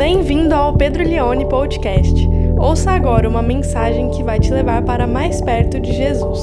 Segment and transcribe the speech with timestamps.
[0.00, 2.26] Bem-vindo ao Pedro Leone Podcast.
[2.58, 6.40] Ouça agora uma mensagem que vai te levar para mais perto de Jesus.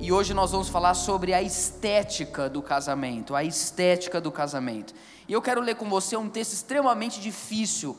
[0.00, 4.92] E hoje nós vamos falar sobre a estética do casamento, a estética do casamento.
[5.28, 7.96] E eu quero ler com você um texto extremamente difícil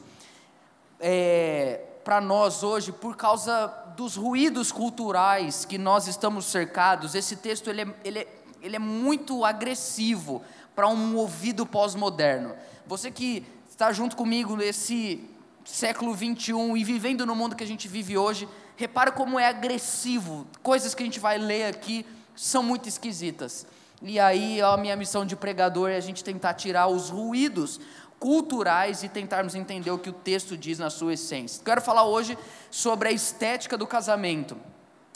[1.00, 3.68] é, para nós hoje por causa
[4.00, 7.16] dos ruídos culturais que nós estamos cercados.
[7.16, 8.28] Esse texto ele é, ele é,
[8.62, 10.42] ele é muito agressivo
[10.74, 12.56] para um ouvido pós-moderno.
[12.88, 15.30] Você que está junto comigo nesse
[15.66, 18.48] século 21 e vivendo no mundo que a gente vive hoje,
[18.78, 20.48] repara como é agressivo.
[20.64, 23.68] Coisas que a gente vai ler aqui são muito esquisitas.
[24.02, 27.82] E aí a minha missão de pregador é a gente tentar tirar os ruídos
[28.20, 31.64] culturais e tentarmos entender o que o texto diz na sua essência.
[31.64, 32.38] Quero falar hoje
[32.70, 34.58] sobre a estética do casamento.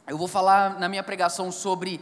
[0.07, 1.99] Eu vou falar na minha pregação sobre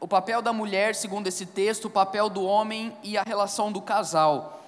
[0.00, 3.80] o papel da mulher, segundo esse texto, o papel do homem e a relação do
[3.80, 4.62] casal.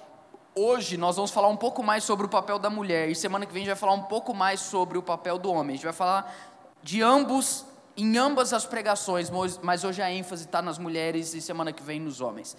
[0.55, 3.53] Hoje nós vamos falar um pouco mais sobre o papel da mulher e semana que
[3.53, 5.73] vem a gente vai falar um pouco mais sobre o papel do homem.
[5.73, 6.35] A gente vai falar
[6.81, 9.29] de ambos em ambas as pregações,
[9.61, 12.55] mas hoje a ênfase está nas mulheres e semana que vem nos homens.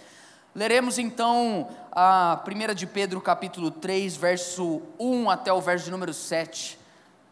[0.59, 6.13] Leremos então a 1 de Pedro capítulo 3, verso 1 até o verso de número
[6.13, 6.77] 7.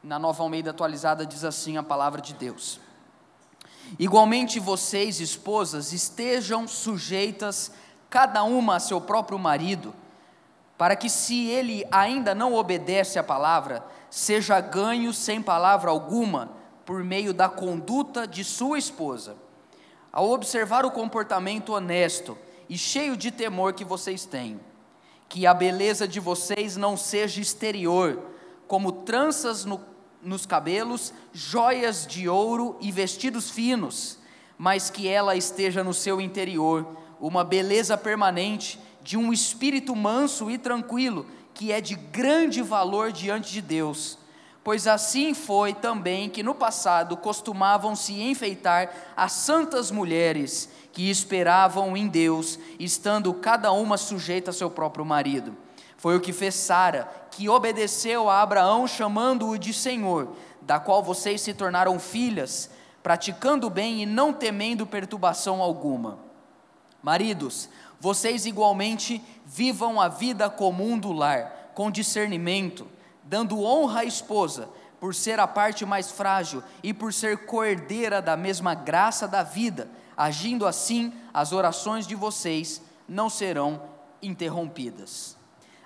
[0.00, 2.78] Na Nova Almeida atualizada diz assim a palavra de Deus.
[3.98, 7.72] Igualmente vocês, esposas, estejam sujeitas
[8.08, 9.92] cada uma a seu próprio marido,
[10.78, 16.50] para que se ele ainda não obedece à palavra, seja ganho sem palavra alguma
[16.84, 19.34] por meio da conduta de sua esposa.
[20.12, 24.60] Ao observar o comportamento honesto, e cheio de temor que vocês têm.
[25.28, 28.22] Que a beleza de vocês não seja exterior,
[28.66, 29.80] como tranças no,
[30.22, 34.18] nos cabelos, joias de ouro e vestidos finos,
[34.58, 36.86] mas que ela esteja no seu interior,
[37.20, 43.52] uma beleza permanente, de um espírito manso e tranquilo, que é de grande valor diante
[43.52, 44.18] de Deus.
[44.66, 51.96] Pois assim foi também que no passado costumavam se enfeitar as santas mulheres que esperavam
[51.96, 55.56] em Deus, estando cada uma sujeita a seu próprio marido.
[55.96, 61.42] Foi o que fez Sara, que obedeceu a Abraão, chamando-o de Senhor, da qual vocês
[61.42, 62.68] se tornaram filhas,
[63.04, 66.18] praticando bem e não temendo perturbação alguma.
[67.00, 67.68] Maridos,
[68.00, 72.95] vocês igualmente vivam a vida comum do lar, com discernimento,
[73.26, 78.36] dando honra à esposa, por ser a parte mais frágil e por ser cordeira da
[78.36, 83.82] mesma graça da vida Agindo assim, as orações de vocês não serão
[84.22, 85.36] interrompidas.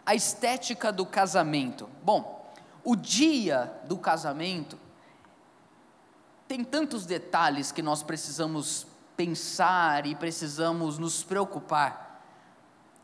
[0.07, 1.91] A estética do casamento.
[2.03, 2.53] Bom,
[2.85, 4.79] o dia do casamento
[6.47, 8.87] tem tantos detalhes que nós precisamos
[9.17, 12.10] pensar e precisamos nos preocupar.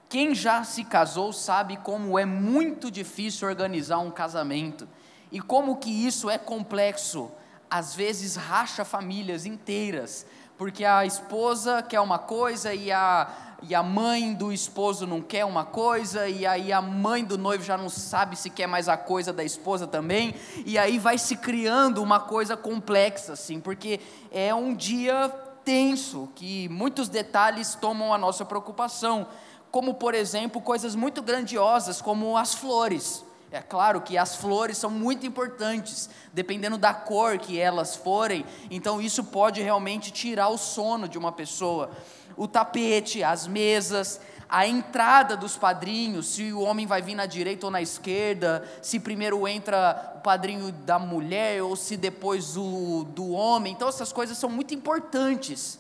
[0.08, 4.88] Quem já se casou sabe como é muito difícil organizar um casamento
[5.32, 7.30] e como que isso é complexo.
[7.68, 10.24] Às vezes racha famílias inteiras,
[10.56, 13.28] porque a esposa quer uma coisa e a,
[13.62, 17.64] e a mãe do esposo não quer uma coisa, e aí a mãe do noivo
[17.64, 21.36] já não sabe se quer mais a coisa da esposa também, e aí vai se
[21.36, 23.98] criando uma coisa complexa, assim, porque
[24.30, 25.28] é um dia
[25.64, 29.26] tenso, que muitos detalhes tomam a nossa preocupação,
[29.76, 33.22] como por exemplo coisas muito grandiosas, como as flores.
[33.52, 39.02] É claro que as flores são muito importantes, dependendo da cor que elas forem, então
[39.02, 41.90] isso pode realmente tirar o sono de uma pessoa.
[42.38, 47.66] O tapete, as mesas, a entrada dos padrinhos, se o homem vai vir na direita
[47.66, 53.28] ou na esquerda, se primeiro entra o padrinho da mulher ou se depois o do
[53.32, 53.74] homem.
[53.74, 55.78] Então essas coisas são muito importantes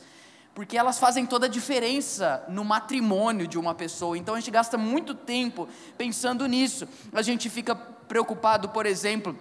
[0.56, 4.16] porque elas fazem toda a diferença no matrimônio de uma pessoa.
[4.16, 5.68] Então a gente gasta muito tempo
[5.98, 6.88] pensando nisso.
[7.12, 9.36] A gente fica preocupado, por exemplo,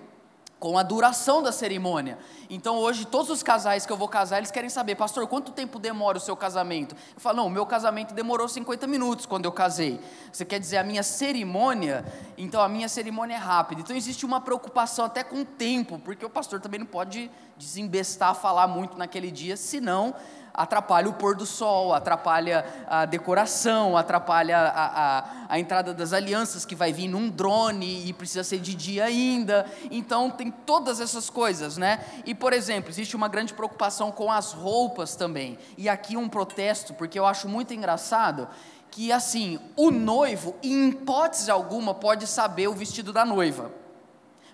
[0.60, 2.18] com a duração da cerimônia.
[2.50, 5.80] Então hoje todos os casais que eu vou casar, eles querem saber, pastor, quanto tempo
[5.80, 6.94] demora o seu casamento?
[7.16, 10.02] Eu falo, não, o meu casamento demorou 50 minutos quando eu casei.
[10.34, 12.04] Você quer dizer a minha cerimônia?
[12.38, 13.80] Então a minha cerimônia é rápida.
[13.80, 18.36] Então existe uma preocupação até com o tempo, porque o pastor também não pode desembestar,
[18.36, 20.14] falar muito naquele dia, senão
[20.56, 26.66] atrapalha o pôr do sol, atrapalha a decoração, atrapalha a, a, a, entrada das alianças
[26.66, 29.66] que vai vir num drone e precisa ser de dia ainda.
[29.92, 32.04] Então tem todas essas coisas, né?
[32.26, 35.60] E por exemplo, existe uma grande preocupação com as roupas também.
[35.78, 38.48] E aqui um protesto, porque eu acho muito engraçado
[38.90, 43.72] que assim, o noivo, em hipótese alguma, pode saber o vestido da noiva.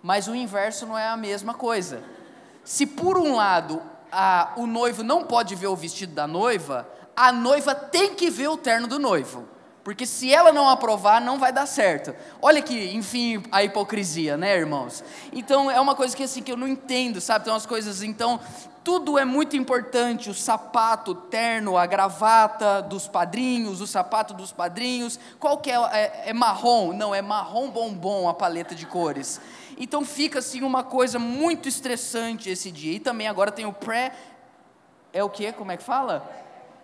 [0.02, 2.02] Mas o inverso não é a mesma coisa.
[2.64, 7.32] Se por um lado a, o noivo não pode ver o vestido da noiva, a
[7.32, 9.48] noiva tem que ver o terno do noivo.
[9.84, 12.16] Porque se ela não aprovar, não vai dar certo.
[12.40, 15.04] Olha que, enfim, a hipocrisia, né, irmãos?
[15.34, 17.46] Então é uma coisa que assim que eu não entendo, sabe?
[17.46, 18.40] Tem umas coisas, então,
[18.84, 24.52] tudo é muito importante, o sapato, o terno, a gravata dos padrinhos, o sapato dos
[24.52, 25.20] padrinhos.
[25.40, 26.94] Qual que é, é, é marrom?
[26.94, 29.42] Não, é marrom bombom a paleta de cores.
[29.84, 32.94] Então fica assim uma coisa muito estressante esse dia.
[32.94, 34.14] E também agora tem o pré
[35.12, 35.52] é o que?
[35.54, 36.30] Como é que fala?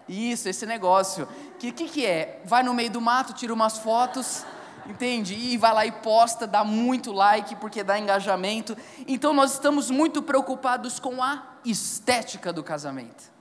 [0.10, 1.28] Isso, esse negócio.
[1.60, 2.42] Que que que é?
[2.44, 4.44] Vai no meio do mato, tira umas fotos,
[4.88, 5.36] entende?
[5.36, 8.76] E vai lá e posta, dá muito like porque dá engajamento.
[9.08, 13.32] Então nós estamos muito preocupados com a estética do casamento.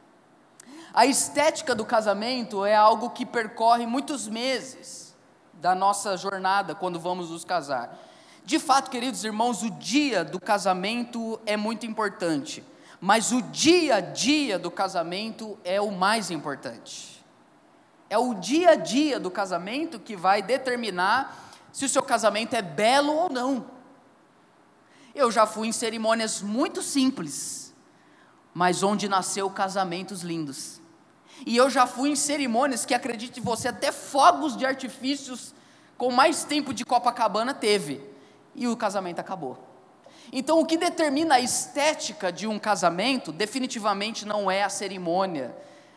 [0.92, 5.16] A estética do casamento é algo que percorre muitos meses
[5.54, 8.05] da nossa jornada quando vamos nos casar.
[8.46, 12.64] De fato, queridos irmãos, o dia do casamento é muito importante
[13.00, 17.24] mas o dia a dia do casamento é o mais importante.
[18.08, 22.62] É o dia a dia do casamento que vai determinar se o seu casamento é
[22.62, 23.66] belo ou não.
[25.14, 27.74] Eu já fui em cerimônias muito simples,
[28.54, 30.80] mas onde nasceu casamentos lindos.
[31.44, 35.54] E eu já fui em cerimônias que, acredite você, até fogos de artifícios
[35.98, 38.15] com mais tempo de Copacabana teve.
[38.56, 39.58] E o casamento acabou.
[40.32, 45.54] Então, o que determina a estética de um casamento, definitivamente não é a cerimônia,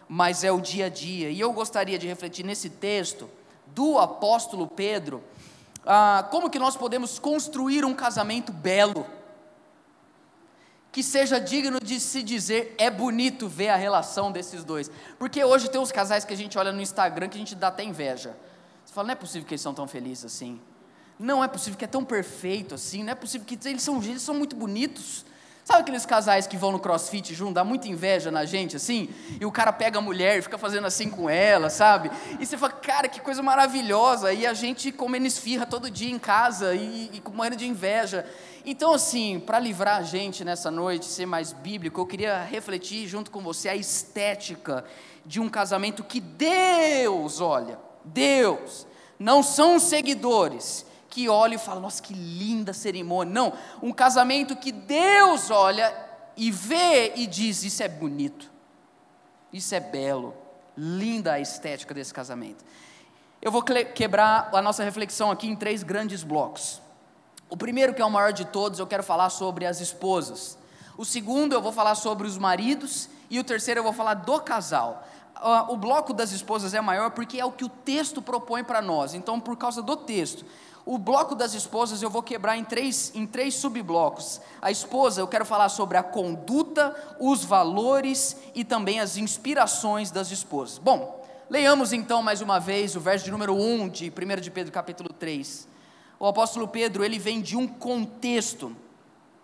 [0.07, 1.29] mas é o dia a dia.
[1.29, 3.29] E eu gostaria de refletir nesse texto
[3.67, 5.23] do apóstolo Pedro,
[5.85, 9.05] ah, como que nós podemos construir um casamento belo,
[10.91, 14.89] que seja digno de se dizer, é bonito ver a relação desses dois.
[15.17, 17.67] Porque hoje tem uns casais que a gente olha no Instagram que a gente dá
[17.67, 18.35] até inveja.
[18.83, 20.59] Você fala, não é possível que eles são tão felizes assim.
[21.19, 24.21] Não é possível que é tão perfeito assim, não é possível que eles são, eles
[24.21, 25.25] são muito bonitos.
[25.65, 29.09] Sabe aqueles casais que vão no crossfit junto, dá muita inveja na gente assim?
[29.39, 32.09] E o cara pega a mulher e fica fazendo assim com ela, sabe?
[32.39, 34.33] E você fala, cara, que coisa maravilhosa.
[34.33, 38.25] E a gente comendo esfirra todo dia em casa e, e morrendo de inveja.
[38.65, 43.29] Então, assim, para livrar a gente nessa noite, ser mais bíblico, eu queria refletir junto
[43.29, 44.83] com você a estética
[45.23, 48.87] de um casamento que Deus, olha, Deus,
[49.19, 53.33] não são seguidores que olha e fala: Nossa, que linda cerimônia.
[53.33, 55.93] Não, um casamento que Deus olha
[56.37, 58.51] e vê e diz: Isso é bonito,
[59.51, 60.33] isso é belo,
[60.77, 62.63] linda a estética desse casamento.
[63.41, 66.81] Eu vou quebrar a nossa reflexão aqui em três grandes blocos.
[67.49, 70.57] O primeiro, que é o maior de todos, eu quero falar sobre as esposas.
[70.97, 73.09] O segundo, eu vou falar sobre os maridos.
[73.29, 75.07] E o terceiro, eu vou falar do casal.
[75.69, 79.13] O bloco das esposas é maior porque é o que o texto propõe para nós.
[79.13, 80.45] Então, por causa do texto,
[80.85, 84.41] o bloco das esposas eu vou quebrar em três, em três subblocos.
[84.61, 90.31] A esposa, eu quero falar sobre a conduta, os valores e também as inspirações das
[90.31, 90.77] esposas.
[90.77, 94.71] Bom, leiamos então mais uma vez o verso de número 1 de 1 de Pedro,
[94.71, 95.67] capítulo 3.
[96.19, 98.75] O apóstolo Pedro, ele vem de um contexto.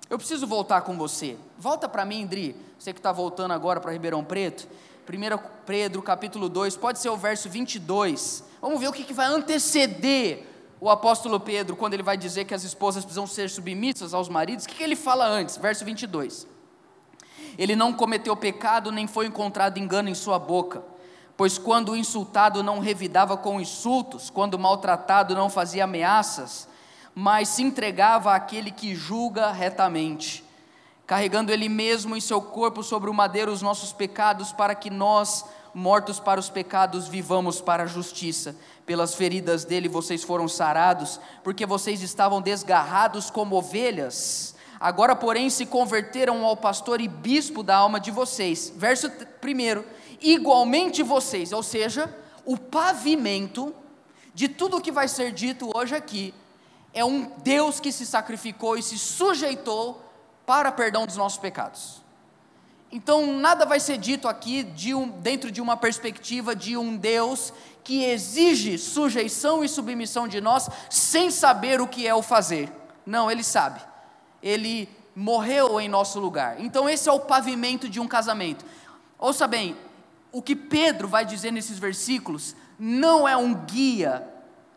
[0.10, 1.38] Eu preciso voltar com você.
[1.58, 4.68] Volta para mim, Indri, você que está voltando agora para Ribeirão Preto.
[5.08, 8.44] 1 Pedro, capítulo 2, pode ser o verso 22.
[8.60, 10.55] Vamos ver o que, que vai anteceder
[10.86, 14.66] o apóstolo Pedro, quando ele vai dizer que as esposas precisam ser submissas aos maridos,
[14.66, 15.58] o que, ele fala antes?
[15.58, 16.46] Verso 22.
[17.58, 20.84] Ele não cometeu pecado, nem foi encontrado engano em sua boca.
[21.36, 26.68] Pois quando o insultado não revidava com insultos, quando o maltratado não fazia ameaças,
[27.16, 30.46] mas se entregava àquele que julga retamente,
[31.08, 35.46] carregando ele mesmo em seu corpo sobre o madeiro os nossos pecados, para que nós,
[35.76, 38.56] mortos para os pecados, vivamos para a justiça
[38.86, 44.56] pelas feridas dele vocês foram sarados, porque vocês estavam desgarrados como ovelhas.
[44.80, 48.72] Agora, porém, se converteram ao pastor e bispo da alma de vocês.
[48.76, 49.84] Verso 1:
[50.22, 52.16] igualmente vocês, ou seja,
[52.46, 53.74] o pavimento
[54.34, 56.34] de tudo o que vai ser dito hoje aqui,
[56.94, 60.02] é um Deus que se sacrificou e se sujeitou
[60.46, 62.05] para perdão dos nossos pecados.
[62.96, 67.52] Então, nada vai ser dito aqui de um, dentro de uma perspectiva de um Deus
[67.84, 72.72] que exige sujeição e submissão de nós sem saber o que é o fazer.
[73.06, 73.82] Não, ele sabe.
[74.42, 76.56] Ele morreu em nosso lugar.
[76.62, 78.64] Então, esse é o pavimento de um casamento.
[79.20, 79.76] Ouça bem,
[80.32, 84.26] o que Pedro vai dizer nesses versículos não é um guia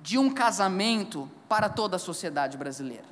[0.01, 3.07] de um casamento para toda a sociedade brasileira.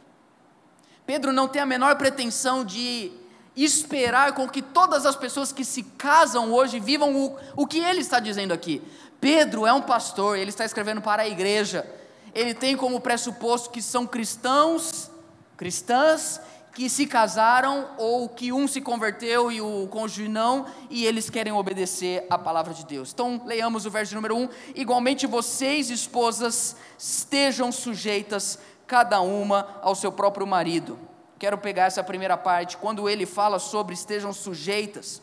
[1.07, 3.13] Pedro não tem a menor pretensão de
[3.57, 8.01] esperar com que todas as pessoas que se casam hoje vivam o, o que ele
[8.01, 8.83] está dizendo aqui.
[9.21, 11.87] Pedro é um pastor, ele está escrevendo para a igreja.
[12.35, 15.11] Ele tem como pressuposto que são cristãos,
[15.57, 16.39] cristãs,
[16.75, 21.51] que se casaram ou que um se converteu e o cônjuge não, e eles querem
[21.51, 23.13] obedecer a palavra de Deus.
[23.15, 24.49] Então, leiamos o verso número 1.
[24.75, 30.99] Igualmente, vocês, esposas, estejam sujeitas, cada uma ao seu próprio marido.
[31.38, 35.21] Quero pegar essa primeira parte, quando ele fala sobre estejam sujeitas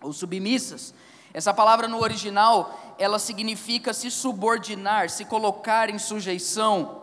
[0.00, 0.94] ou submissas.
[1.34, 7.02] Essa palavra no original, ela significa se subordinar, se colocar em sujeição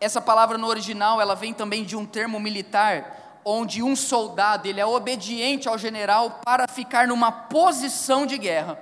[0.00, 4.80] essa palavra no original, ela vem também de um termo militar, onde um soldado, ele
[4.80, 8.80] é obediente ao general para ficar numa posição de guerra.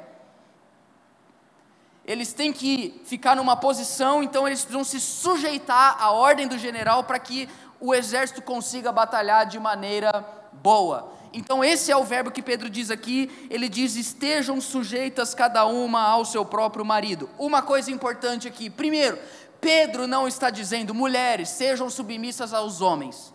[2.04, 7.04] Eles têm que ficar numa posição, então eles precisam se sujeitar à ordem do general
[7.04, 7.48] para que
[7.80, 11.12] o exército consiga batalhar de maneira boa.
[11.32, 13.30] Então, esse é o verbo que Pedro diz aqui.
[13.50, 17.28] Ele diz: estejam sujeitas cada uma ao seu próprio marido.
[17.38, 19.18] Uma coisa importante aqui: primeiro,
[19.60, 23.34] Pedro não está dizendo, mulheres, sejam submissas aos homens.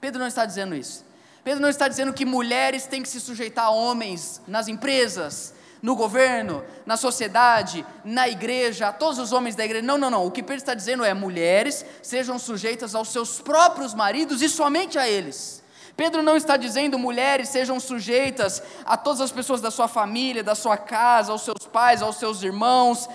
[0.00, 1.04] Pedro não está dizendo isso.
[1.42, 5.94] Pedro não está dizendo que mulheres têm que se sujeitar a homens nas empresas, no
[5.94, 9.86] governo, na sociedade, na igreja, a todos os homens da igreja.
[9.86, 10.26] Não, não, não.
[10.26, 14.98] O que Pedro está dizendo é: mulheres sejam sujeitas aos seus próprios maridos e somente
[14.98, 15.62] a eles.
[15.96, 20.54] Pedro não está dizendo mulheres sejam sujeitas a todas as pessoas da sua família, da
[20.54, 23.08] sua casa, aos seus pais, aos seus irmãos.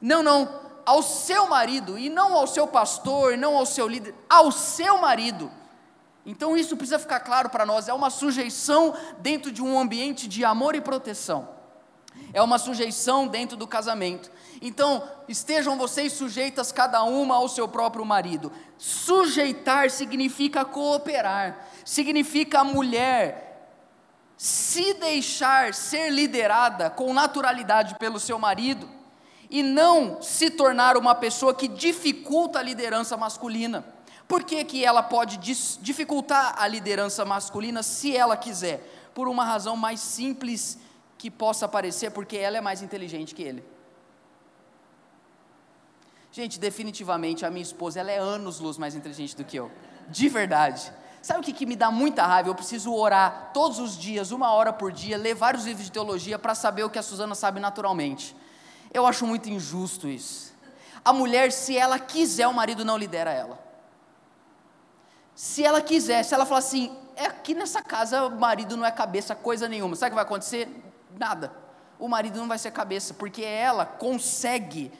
[0.00, 0.48] Não, não
[0.86, 5.50] ao seu marido, e não ao seu pastor, não ao seu líder, ao seu marido.
[6.24, 10.44] Então isso precisa ficar claro para nós, é uma sujeição dentro de um ambiente de
[10.44, 11.59] amor e proteção.
[12.32, 14.30] É uma sujeição dentro do casamento.
[14.62, 18.52] Então, estejam vocês sujeitas cada uma ao seu próprio marido.
[18.78, 23.50] Sujeitar significa cooperar, significa a mulher
[24.36, 28.88] se deixar ser liderada com naturalidade pelo seu marido
[29.50, 33.84] e não se tornar uma pessoa que dificulta a liderança masculina.
[34.28, 35.38] Por que, que ela pode
[35.82, 39.10] dificultar a liderança masculina se ela quiser?
[39.12, 40.78] Por uma razão mais simples
[41.20, 43.62] que possa parecer, porque ela é mais inteligente que ele.
[46.32, 49.70] Gente, definitivamente a minha esposa ela é anos luz mais inteligente do que eu.
[50.08, 50.90] De verdade.
[51.20, 52.48] Sabe o que, que me dá muita raiva?
[52.48, 56.38] Eu preciso orar todos os dias, uma hora por dia, ler vários livros de teologia
[56.38, 58.34] para saber o que a Suzana sabe naturalmente.
[58.90, 60.54] Eu acho muito injusto isso.
[61.04, 63.62] A mulher, se ela quiser, o marido não lidera ela.
[65.34, 68.90] Se ela quiser, se ela falar assim, é aqui nessa casa o marido não é
[68.90, 70.89] cabeça coisa nenhuma, sabe o que vai acontecer?
[71.18, 71.52] Nada.
[71.98, 74.90] O marido não vai ser cabeça, porque ela consegue,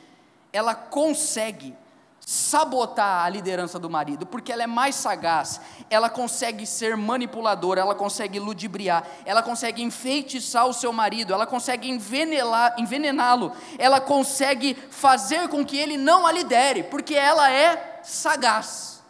[0.52, 1.74] ela consegue
[2.20, 7.94] sabotar a liderança do marido, porque ela é mais sagaz, ela consegue ser manipuladora, ela
[7.94, 15.64] consegue ludibriar, ela consegue enfeitiçar o seu marido, ela consegue envenená-lo, ela consegue fazer com
[15.64, 19.02] que ele não a lidere, porque ela é sagaz.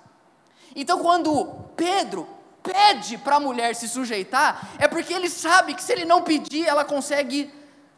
[0.75, 1.45] Então, quando
[1.77, 2.27] Pedro
[2.63, 6.67] pede para a mulher se sujeitar, é porque ele sabe que se ele não pedir,
[6.67, 7.53] ela consegue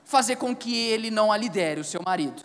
[0.05, 2.45] fazer com que ele não a lidere, o seu marido.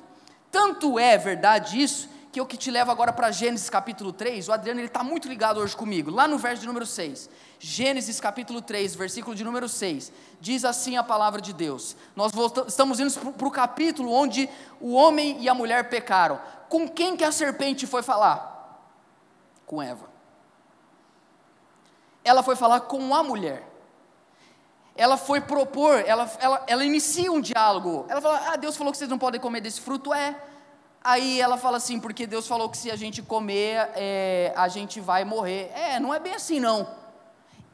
[0.51, 4.47] Tanto é verdade isso que eu que te levo agora para Gênesis capítulo 3.
[4.47, 7.29] O Adriano ele está muito ligado hoje comigo, lá no verso de número 6.
[7.59, 10.11] Gênesis capítulo 3, versículo de número 6.
[10.39, 11.95] Diz assim a palavra de Deus.
[12.15, 12.31] Nós
[12.67, 16.39] estamos indo para o capítulo onde o homem e a mulher pecaram.
[16.69, 18.83] Com quem que a serpente foi falar?
[19.65, 20.16] Com Eva.
[22.27, 23.63] Ela foi falar com a mulher
[24.99, 28.07] ela foi propor, ela, ela, ela inicia um diálogo.
[28.09, 30.11] Ela fala: Ah, Deus falou que vocês não podem comer desse fruto?
[30.11, 30.35] É.
[31.03, 34.99] Aí ela fala assim, porque Deus falou que se a gente comer, é, a gente
[34.99, 35.71] vai morrer.
[35.73, 36.85] É, não é bem assim não.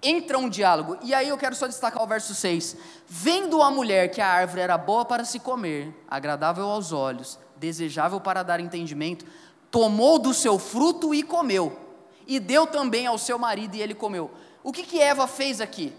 [0.03, 0.99] Entra um diálogo.
[1.01, 2.77] E aí eu quero só destacar o verso 6.
[3.07, 8.19] Vendo a mulher que a árvore era boa para se comer, agradável aos olhos, desejável
[8.19, 9.25] para dar entendimento,
[9.71, 11.79] tomou do seu fruto e comeu.
[12.27, 14.29] E deu também ao seu marido e ele comeu.
[14.63, 15.93] O que que Eva fez aqui?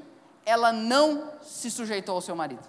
[0.46, 2.66] Ela não se sujeitou ao seu marido.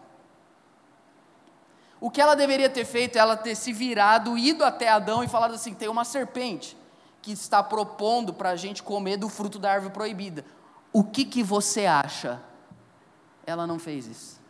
[2.00, 5.28] O que ela deveria ter feito é ela ter se virado, ido até Adão e
[5.28, 6.78] falado assim: tem uma serpente
[7.22, 10.46] que está propondo para a gente comer do fruto da árvore proibida.
[10.94, 12.42] O que, que você acha?
[13.46, 14.42] Ela não fez isso.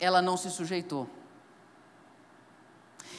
[0.00, 1.08] Ela não se sujeitou.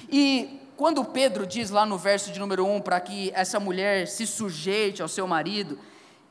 [0.10, 4.26] E quando Pedro diz lá no verso de número 1 para que essa mulher se
[4.26, 5.80] sujeite ao seu marido,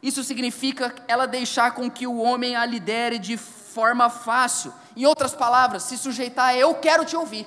[0.02, 4.73] isso significa ela deixar com que o homem a lidere de forma fácil.
[4.97, 7.47] Em outras palavras, se sujeitar a eu quero te ouvir.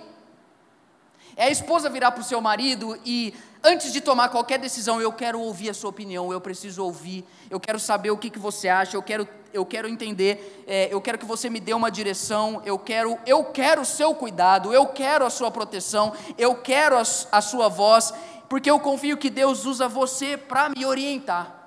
[1.36, 5.14] É a esposa virar para o seu marido e, antes de tomar qualquer decisão, eu
[5.14, 8.68] quero ouvir a sua opinião, eu preciso ouvir, eu quero saber o que, que você
[8.68, 12.62] acha, eu quero, eu quero entender, é, eu quero que você me dê uma direção,
[12.66, 17.02] eu quero, eu quero o seu cuidado, eu quero a sua proteção, eu quero a,
[17.32, 18.14] a sua voz,
[18.50, 21.61] porque eu confio que Deus usa você para me orientar.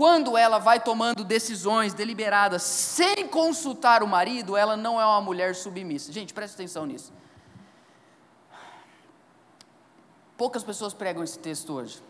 [0.00, 5.54] Quando ela vai tomando decisões deliberadas sem consultar o marido, ela não é uma mulher
[5.54, 6.10] submissa.
[6.10, 7.12] Gente, preste atenção nisso.
[10.38, 12.02] Poucas pessoas pregam esse texto hoje.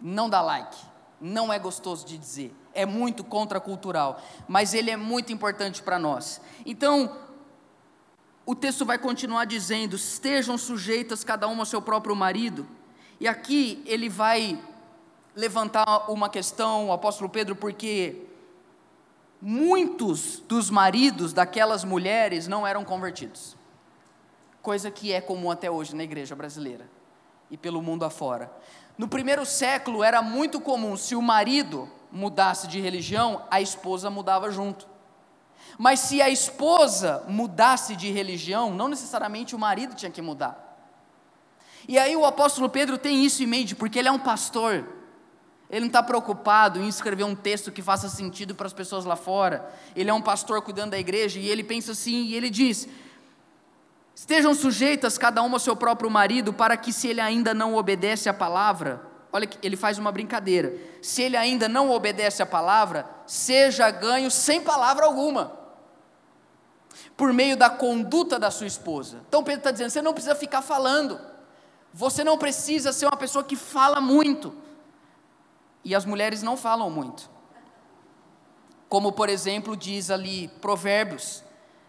[0.00, 0.78] Não dá like,
[1.20, 4.18] não é gostoso de dizer, é muito contracultural,
[4.48, 6.40] mas ele é muito importante para nós.
[6.64, 7.18] Então,
[8.46, 12.66] o texto vai continuar dizendo: estejam sujeitas cada uma ao seu próprio marido.
[13.20, 14.58] E aqui ele vai
[15.34, 18.22] levantar uma questão, o apóstolo Pedro, porque
[19.40, 23.56] muitos dos maridos daquelas mulheres não eram convertidos,
[24.62, 26.88] coisa que é comum até hoje na igreja brasileira
[27.50, 28.50] e pelo mundo afora.
[28.96, 34.50] No primeiro século era muito comum, se o marido mudasse de religião, a esposa mudava
[34.50, 34.86] junto.
[35.76, 40.64] Mas se a esposa mudasse de religião, não necessariamente o marido tinha que mudar.
[41.88, 44.86] E aí o apóstolo Pedro tem isso em mente, porque ele é um pastor.
[45.70, 49.16] Ele não está preocupado em escrever um texto que faça sentido para as pessoas lá
[49.16, 49.68] fora.
[49.96, 52.86] Ele é um pastor cuidando da igreja e ele pensa assim, e ele diz:
[54.14, 58.28] Estejam sujeitas cada uma ao seu próprio marido, para que, se ele ainda não obedece
[58.28, 59.02] à palavra,
[59.32, 60.72] olha ele faz uma brincadeira.
[61.02, 65.58] Se ele ainda não obedece à palavra, seja ganho sem palavra alguma,
[67.16, 69.18] por meio da conduta da sua esposa.
[69.28, 71.20] Então Pedro está dizendo: você não precisa ficar falando,
[71.92, 74.54] você não precisa ser uma pessoa que fala muito.
[75.84, 77.28] E as mulheres não falam muito.
[78.88, 81.42] Como, por exemplo, diz ali Provérbios,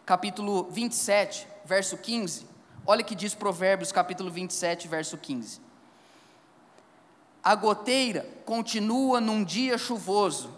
[0.05, 2.47] capítulo 27, verso 15.
[2.85, 5.61] Olha que diz Provérbios, capítulo 27, verso 15.
[7.43, 10.51] A goteira continua num dia chuvoso,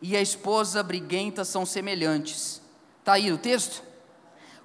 [0.00, 2.60] e a esposa briguenta são semelhantes.
[3.00, 3.82] Está aí o texto?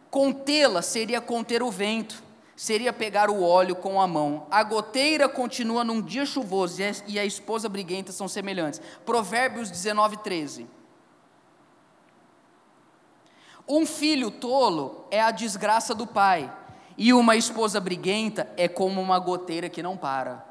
[0.09, 2.21] Contê-la seria conter o vento,
[2.59, 4.45] seria pegar o óleo com a mão.
[4.51, 8.81] A goteira continua num dia chuvoso e a esposa briguenta são semelhantes.
[9.05, 10.67] Provérbios 19, 13.
[13.65, 16.53] Um filho tolo é a desgraça do pai,
[16.97, 20.45] e uma esposa briguenta é como uma goteira que não para.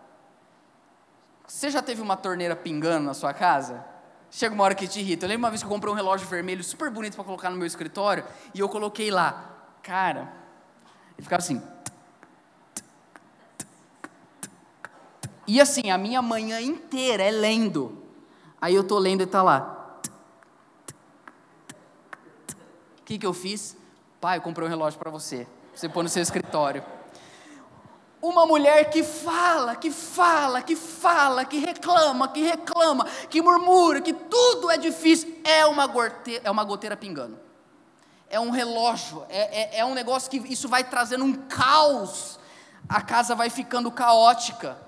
[1.46, 3.85] Você já teve uma torneira pingando na sua casa?
[4.30, 5.26] Chega uma hora que te irrita.
[5.26, 7.59] Eu lembro uma vez que eu comprei um relógio vermelho super bonito para colocar no
[7.59, 9.76] meu escritório, e eu coloquei lá.
[9.82, 10.32] Cara,
[11.18, 11.61] ele ficava assim.
[15.48, 18.04] E assim, a minha manhã inteira é lendo.
[18.61, 19.98] Aí eu tô lendo e tá lá.
[23.00, 23.74] O que, que eu fiz?
[24.20, 25.48] Pai, eu comprei um relógio para você.
[25.74, 26.84] Você pôr no seu escritório.
[28.20, 34.12] Uma mulher que fala, que fala, que fala, que reclama, que reclama, que murmura, que
[34.12, 37.38] tudo é difícil, é uma goteira, é uma goteira pingando.
[38.28, 42.38] É um relógio, é, é, é um negócio que isso vai trazendo um caos.
[42.87, 44.88] A casa vai ficando caótica.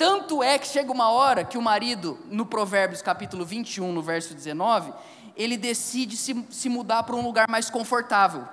[0.00, 4.32] Tanto é que chega uma hora que o marido, no Provérbios capítulo 21, no verso
[4.32, 4.94] 19,
[5.36, 8.48] ele decide se, se mudar para um lugar mais confortável.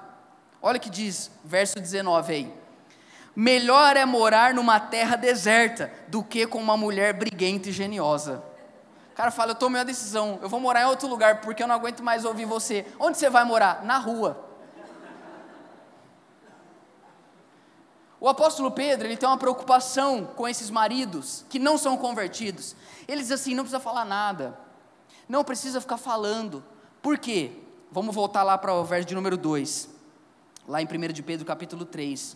[0.61, 2.53] Olha o que diz, verso 19 aí.
[3.33, 8.43] Melhor é morar numa terra deserta do que com uma mulher briguenta e geniosa.
[9.13, 11.67] O cara fala: Eu tomei a decisão, eu vou morar em outro lugar porque eu
[11.67, 12.85] não aguento mais ouvir você.
[12.99, 13.85] Onde você vai morar?
[13.85, 14.46] Na rua.
[18.19, 22.75] O apóstolo Pedro, ele tem uma preocupação com esses maridos que não são convertidos.
[23.07, 24.57] Ele diz assim: não precisa falar nada,
[25.29, 26.63] não precisa ficar falando.
[27.01, 27.51] Por quê?
[27.91, 29.89] Vamos voltar lá para o verso de número 2,
[30.67, 32.35] lá em 1 de Pedro, capítulo 3.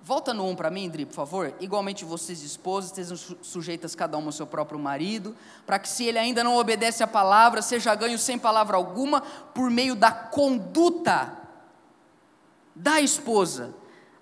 [0.00, 1.54] Volta no 1 para mim, Dri, por favor.
[1.60, 5.34] Igualmente vocês, esposas, estejam sujeitas cada uma ao seu próprio marido,
[5.66, 9.70] para que se ele ainda não obedece à palavra, seja ganho sem palavra alguma, por
[9.70, 11.43] meio da conduta
[12.74, 13.74] da esposa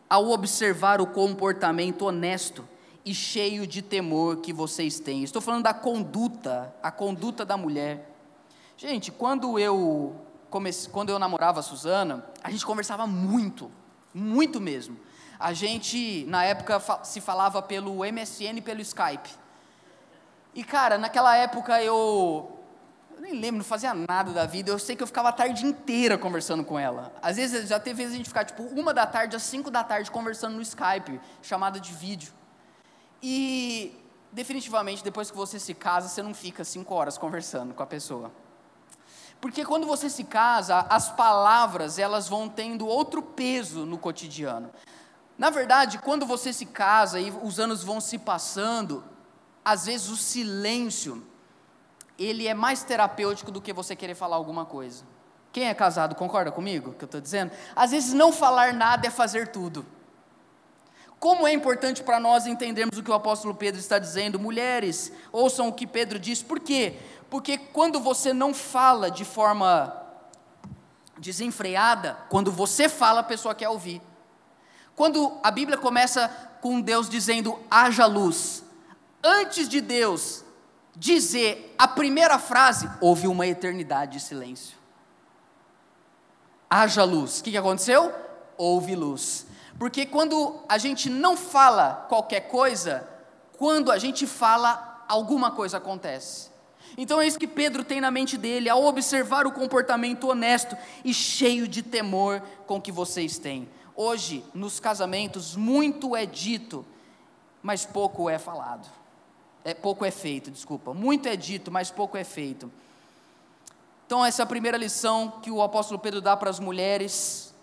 [0.09, 2.69] ao observar o comportamento honesto
[3.05, 5.25] e cheio de temor que vocês têm.
[5.25, 8.11] Estou falando da conduta, a conduta da mulher.
[8.77, 10.15] Gente, quando eu
[10.51, 13.71] comece, quando eu namorava a Suzana, a gente conversava muito,
[14.12, 14.99] muito mesmo.
[15.38, 19.31] A gente, na época, se falava pelo MSN e pelo Skype.
[20.55, 22.52] E, cara, naquela época eu
[23.22, 24.68] nem lembro, não fazia nada da vida.
[24.68, 27.12] Eu sei que eu ficava a tarde inteira conversando com ela.
[27.22, 29.85] Às vezes, já teve vezes a gente ficar tipo uma da tarde às cinco da
[29.85, 32.32] tarde conversando no Skype, chamada de vídeo.
[33.22, 33.96] E
[34.32, 38.32] definitivamente depois que você se casa, você não fica cinco horas conversando com a pessoa.
[39.40, 44.68] Porque quando você se casa, as palavras elas vão tendo outro peso no cotidiano.
[45.38, 49.04] Na verdade, quando você se casa e os anos vão se passando,
[49.64, 51.24] às vezes o silêncio
[52.18, 55.05] ele é mais terapêutico do que você querer falar alguma coisa.
[55.53, 57.53] Quem é casado concorda comigo que eu estou dizendo?
[57.77, 59.85] Às vezes não falar nada é fazer tudo.
[61.20, 65.68] Como é importante para nós entendermos o que o apóstolo Pedro está dizendo, mulheres, ouçam
[65.68, 66.96] o que Pedro diz, por quê?
[67.31, 69.96] Porque quando você não fala de forma
[71.18, 74.03] desenfreada, quando você fala, a pessoa quer ouvir.
[74.96, 76.29] Quando a Bíblia começa
[76.61, 78.64] com Deus dizendo haja luz,
[79.22, 80.44] antes de Deus
[80.94, 84.76] dizer a primeira frase, houve uma eternidade de silêncio.
[86.68, 87.40] Haja luz.
[87.40, 88.12] O que aconteceu?
[88.57, 89.46] Houve luz.
[89.78, 93.09] Porque quando a gente não fala qualquer coisa,
[93.59, 96.50] quando a gente fala, alguma coisa acontece.
[96.96, 101.12] Então é isso que Pedro tem na mente dele, ao observar o comportamento honesto e
[101.12, 103.68] cheio de temor com que vocês têm.
[103.94, 106.85] Hoje, nos casamentos, muito é dito,
[107.62, 108.88] mas pouco é falado.
[109.64, 110.92] É, pouco é feito, desculpa.
[110.92, 112.70] Muito é dito, mas pouco é feito.
[114.07, 117.55] Então, essa é a primeira lição que o apóstolo Pedro dá para as mulheres.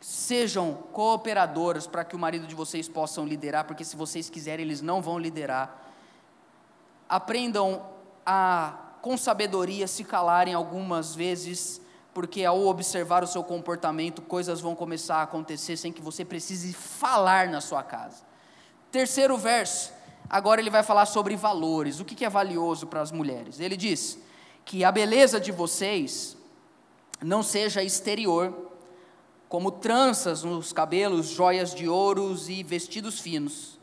[0.00, 4.80] Sejam cooperadoras para que o marido de vocês possam liderar, porque se vocês quiserem, eles
[4.80, 5.76] não vão liderar.
[7.08, 7.84] Aprendam
[8.24, 11.80] a, com sabedoria, se calarem algumas vezes,
[12.14, 16.72] porque ao observar o seu comportamento, coisas vão começar a acontecer sem que você precise
[16.72, 18.22] falar na sua casa.
[18.90, 19.92] Terceiro verso,
[20.30, 23.58] agora ele vai falar sobre valores, o que é valioso para as mulheres.
[23.58, 24.18] Ele diz
[24.64, 26.36] que a beleza de vocês
[27.20, 28.70] não seja exterior,
[29.48, 33.80] como tranças nos cabelos, joias de ouros e vestidos finos,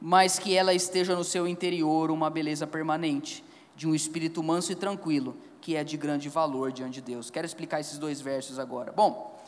[0.00, 3.44] mas que ela esteja no seu interior uma beleza permanente,
[3.76, 7.30] de um espírito manso e tranquilo, que é de grande valor diante de Deus.
[7.30, 8.90] Quero explicar esses dois versos agora.
[8.90, 9.38] Bom,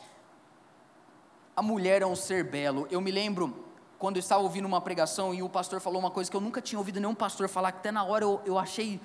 [1.55, 2.87] a mulher é um ser belo.
[2.91, 3.68] Eu me lembro
[3.99, 6.61] quando eu estava ouvindo uma pregação e o pastor falou uma coisa que eu nunca
[6.61, 8.99] tinha ouvido nenhum pastor falar, que até na hora eu, eu achei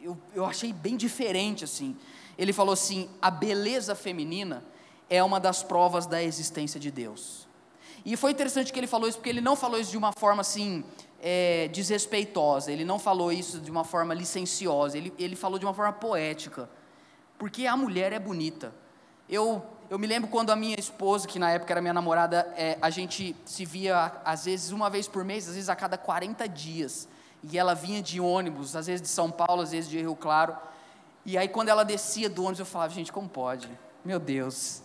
[0.00, 1.96] eu, eu achei bem diferente assim.
[2.36, 4.62] Ele falou assim: a beleza feminina
[5.08, 7.48] é uma das provas da existência de Deus.
[8.04, 10.40] E foi interessante que ele falou isso, porque ele não falou isso de uma forma
[10.40, 10.84] assim,
[11.20, 15.74] é, desrespeitosa, ele não falou isso de uma forma licenciosa, ele, ele falou de uma
[15.74, 16.70] forma poética,
[17.36, 18.72] porque a mulher é bonita.
[19.28, 22.76] Eu, eu me lembro quando a minha esposa, que na época era minha namorada, é,
[22.82, 26.48] a gente se via às vezes uma vez por mês, às vezes a cada 40
[26.48, 27.08] dias,
[27.42, 30.56] e ela vinha de ônibus, às vezes de São Paulo, às vezes de Rio Claro,
[31.24, 33.70] e aí quando ela descia do ônibus eu falava, gente, como pode?
[34.04, 34.82] Meu Deus,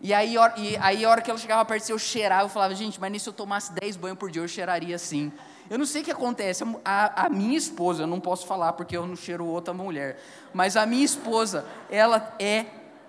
[0.00, 3.00] e aí, e aí a hora que ela chegava perto, eu cheirava, eu falava, gente,
[3.00, 5.32] mas se eu tomasse 10 banhos por dia, eu cheiraria assim.
[5.68, 8.94] Eu não sei o que acontece, a, a, minha esposa, eu não posso falar porque
[8.94, 10.20] eu não cheiro outra mulher,
[10.52, 12.66] mas a minha esposa, ela é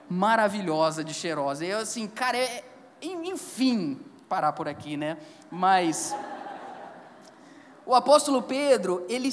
[0.10, 1.66] maravilhosa de cheirosa.
[1.66, 2.64] Eu assim, cara, é,
[3.02, 5.18] enfim, parar por aqui, né?
[5.50, 6.16] Mas
[7.86, 9.30] o apóstolo Pedro, ele,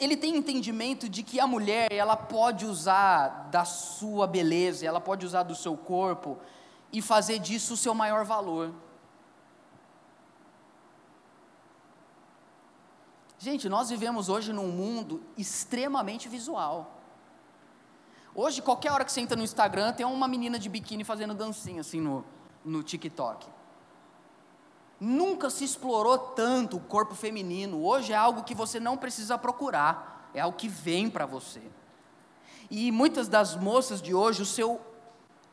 [0.00, 5.24] ele tem entendimento de que a mulher, ela pode usar da sua beleza, ela pode
[5.24, 6.38] usar do seu corpo
[6.92, 8.72] e fazer disso o seu maior valor.
[13.38, 16.93] Gente, nós vivemos hoje num mundo extremamente visual.
[18.36, 21.82] Hoje, qualquer hora que você entra no Instagram, tem uma menina de biquíni fazendo dancinha
[21.82, 22.24] assim no,
[22.64, 23.46] no TikTok.
[24.98, 27.84] Nunca se explorou tanto o corpo feminino.
[27.84, 31.62] Hoje é algo que você não precisa procurar, é algo que vem para você.
[32.68, 34.80] E muitas das moças de hoje, o seu,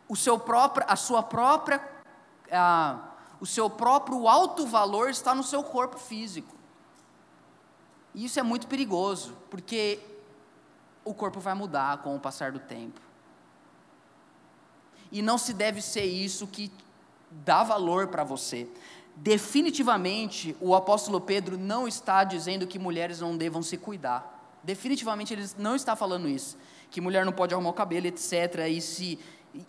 [0.09, 1.87] o seu próprio, a sua própria,
[2.51, 2.99] a,
[3.39, 6.55] o seu próprio alto valor está no seu corpo físico.
[8.15, 9.99] E isso é muito perigoso, porque
[11.03, 12.99] o corpo vai mudar com o passar do tempo.
[15.11, 16.71] E não se deve ser isso que
[17.29, 18.67] dá valor para você.
[19.15, 24.59] Definitivamente, o apóstolo Pedro não está dizendo que mulheres não devam se cuidar.
[24.63, 26.57] Definitivamente ele não está falando isso.
[26.89, 28.67] Que mulher não pode arrumar o cabelo, etc.
[28.69, 29.19] E se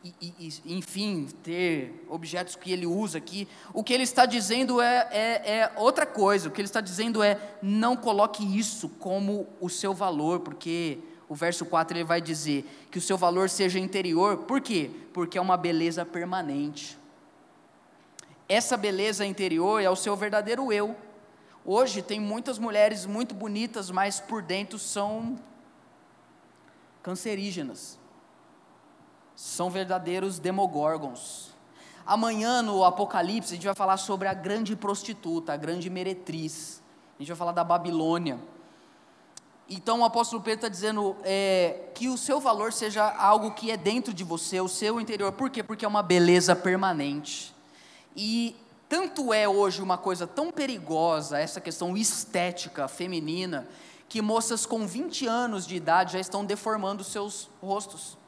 [0.05, 3.49] e, e, enfim, ter objetos que ele usa aqui.
[3.75, 6.49] O que ele está dizendo é, é, é, outra coisa.
[6.49, 10.99] O que ele está dizendo é: não coloque isso como o seu valor, porque
[11.33, 14.39] o verso 4 ele vai dizer que o seu valor seja interior.
[14.39, 14.91] Por quê?
[15.13, 16.99] Porque é uma beleza permanente.
[18.49, 20.97] Essa beleza interior é o seu verdadeiro eu.
[21.65, 25.39] Hoje tem muitas mulheres muito bonitas, mas por dentro são
[27.03, 28.03] cancerígenas
[29.35, 31.51] são verdadeiros demogorgons.
[32.05, 36.83] Amanhã no Apocalipse a gente vai falar sobre a grande prostituta, a grande meretriz.
[37.17, 38.39] A gente vai falar da Babilônia.
[39.69, 43.77] Então o apóstolo Pedro está dizendo é, que o seu valor seja algo que é
[43.77, 45.33] dentro de você, o seu interior.
[45.33, 45.63] Por quê?
[45.63, 47.55] Porque é uma beleza permanente.
[48.15, 48.57] E
[48.89, 53.67] tanto é hoje uma coisa tão perigosa, essa questão estética feminina,
[54.09, 58.19] que moças com 20 anos de idade já estão deformando seus rostos.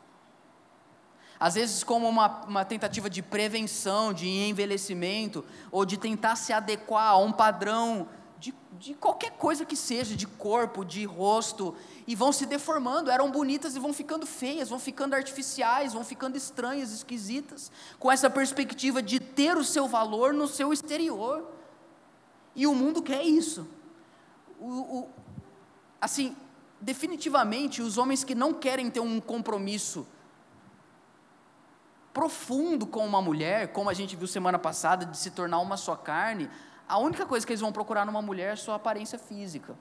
[1.38, 7.10] Às vezes, como uma, uma tentativa de prevenção, de envelhecimento, ou de tentar se adequar
[7.10, 8.08] a um padrão
[8.44, 11.74] de, de qualquer coisa que seja, de corpo, de rosto,
[12.06, 13.10] e vão se deformando.
[13.10, 18.28] Eram bonitas e vão ficando feias, vão ficando artificiais, vão ficando estranhas, esquisitas, com essa
[18.28, 21.48] perspectiva de ter o seu valor no seu exterior.
[22.54, 23.66] E o mundo quer isso.
[24.60, 25.08] O, o,
[25.98, 26.36] assim,
[26.78, 30.06] definitivamente, os homens que não querem ter um compromisso
[32.12, 35.96] profundo com uma mulher, como a gente viu semana passada, de se tornar uma só
[35.96, 36.50] carne,
[36.88, 39.74] a única coisa que eles vão procurar numa mulher é sua aparência física.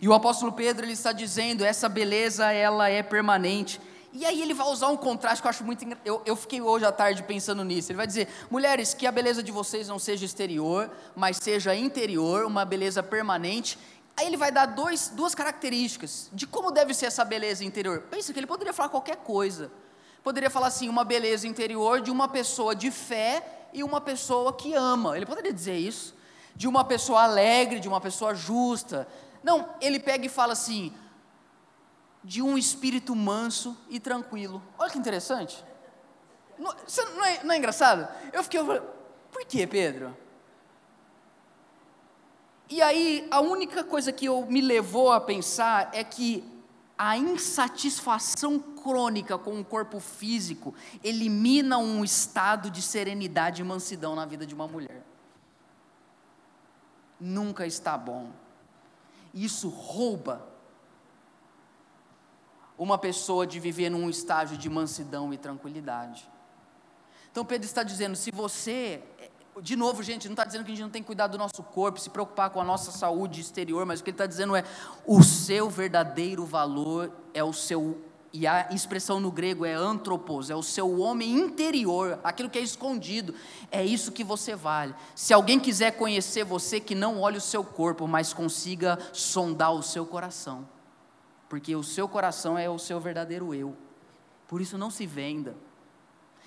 [0.00, 3.80] E o apóstolo Pedro ele está dizendo, essa beleza ela é permanente.
[4.12, 6.84] E aí ele vai usar um contraste que eu acho muito eu, eu fiquei hoje
[6.84, 7.90] à tarde pensando nisso.
[7.90, 12.44] Ele vai dizer: mulheres, que a beleza de vocês não seja exterior, mas seja interior,
[12.44, 13.78] uma beleza permanente.
[14.16, 18.02] Aí ele vai dar dois, duas características de como deve ser essa beleza interior.
[18.10, 19.70] Pensa que ele poderia falar qualquer coisa.
[20.22, 24.74] Poderia falar assim, uma beleza interior de uma pessoa de fé e uma pessoa que
[24.74, 25.16] ama.
[25.16, 26.14] Ele poderia dizer isso.
[26.54, 29.06] De uma pessoa alegre, de uma pessoa justa.
[29.42, 30.92] Não, ele pega e fala assim,
[32.22, 34.62] de um espírito manso e tranquilo.
[34.78, 35.64] Olha que interessante.
[36.58, 36.74] Não,
[37.14, 38.08] não, é, não é engraçado?
[38.32, 40.16] Eu fiquei, por que, Pedro?
[42.68, 46.44] E aí, a única coisa que eu me levou a pensar é que
[46.98, 50.74] a insatisfação crônica com o corpo físico
[51.04, 55.02] elimina um estado de serenidade e mansidão na vida de uma mulher.
[57.20, 58.30] Nunca está bom.
[59.34, 60.48] Isso rouba
[62.78, 66.26] uma pessoa de viver num estágio de mansidão e tranquilidade.
[67.30, 69.02] Então Pedro está dizendo: se você
[69.60, 71.62] de novo, gente, não está dizendo que a gente não tem que cuidar do nosso
[71.62, 74.64] corpo, se preocupar com a nossa saúde exterior, mas o que ele está dizendo é:
[75.06, 78.00] o seu verdadeiro valor é o seu,
[78.32, 82.62] e a expressão no grego é antropos, é o seu homem interior, aquilo que é
[82.62, 83.34] escondido,
[83.70, 84.94] é isso que você vale.
[85.14, 89.82] Se alguém quiser conhecer você, que não olhe o seu corpo, mas consiga sondar o
[89.82, 90.68] seu coração,
[91.48, 93.74] porque o seu coração é o seu verdadeiro eu,
[94.46, 95.56] por isso não se venda.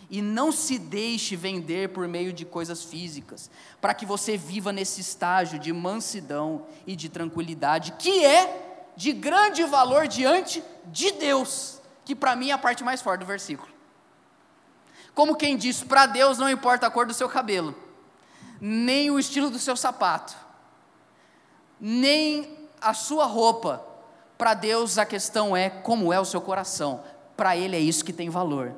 [0.10, 5.00] E não se deixe vender por meio de coisas físicas, para que você viva nesse
[5.00, 12.16] estágio de mansidão e de tranquilidade, que é de grande valor diante de Deus, que
[12.16, 13.72] para mim é a parte mais forte do versículo.
[15.14, 17.76] Como quem diz, para Deus não importa a cor do seu cabelo,
[18.60, 20.36] nem o estilo do seu sapato,
[21.80, 23.86] nem a sua roupa.
[24.38, 27.04] Para Deus a questão é como é o seu coração.
[27.38, 28.74] Para Ele é isso que tem valor.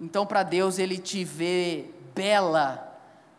[0.00, 2.89] Então, para Deus, Ele te vê bela,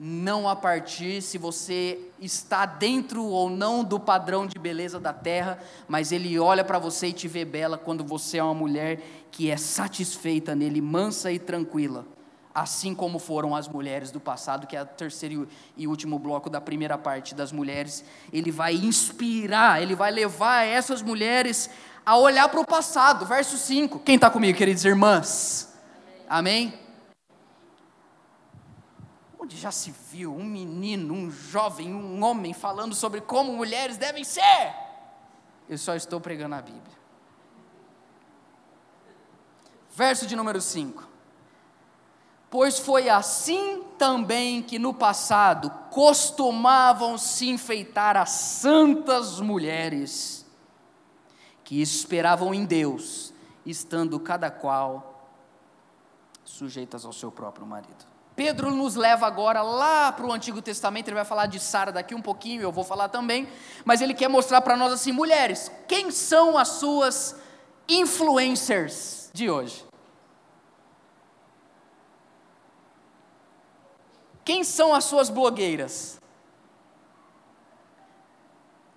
[0.04, 5.60] não a partir se você está dentro ou não do padrão de beleza da terra,
[5.88, 9.52] mas Ele olha para você e te vê bela quando você é uma mulher que
[9.52, 12.04] é satisfeita nele, mansa e tranquila,
[12.52, 16.60] assim como foram as mulheres do passado, que é o terceiro e último bloco da
[16.60, 18.04] primeira parte das mulheres.
[18.34, 21.70] Ele vai inspirar, ele vai levar essas mulheres
[22.04, 23.24] a olhar para o passado.
[23.28, 24.00] Verso 5.
[24.00, 25.72] Quem está comigo, queridas irmãs?
[26.28, 26.74] Amém?
[29.52, 34.24] Onde já se viu um menino, um jovem, um homem falando sobre como mulheres devem
[34.24, 34.74] ser?
[35.68, 36.98] Eu só estou pregando a Bíblia.
[39.94, 41.06] Verso de número 5.
[42.50, 50.46] Pois foi assim também que no passado costumavam se enfeitar as santas mulheres,
[51.66, 53.34] que esperavam em Deus,
[53.66, 55.30] estando cada qual
[56.46, 58.11] sujeitas ao seu próprio marido.
[58.44, 62.16] Pedro nos leva agora lá para o Antigo Testamento, ele vai falar de Sara daqui
[62.16, 63.48] um pouquinho, eu vou falar também,
[63.86, 67.36] mas ele quer mostrar para nós assim, mulheres, quem são as suas
[67.88, 69.86] influencers de hoje?
[74.44, 76.20] Quem são as suas blogueiras?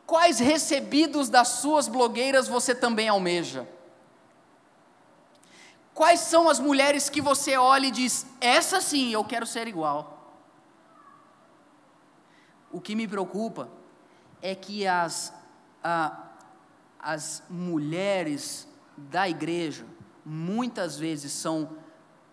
[0.06, 3.68] Quais recebidos das suas blogueiras você também almeja?
[5.94, 10.36] Quais são as mulheres que você olha e diz: essa sim, eu quero ser igual?
[12.72, 13.68] O que me preocupa
[14.42, 15.32] é que as,
[16.98, 19.86] as mulheres da igreja
[20.24, 21.76] muitas vezes são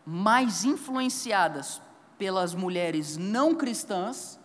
[0.03, 1.79] mais influenciadas
[2.17, 4.39] pelas mulheres não cristãs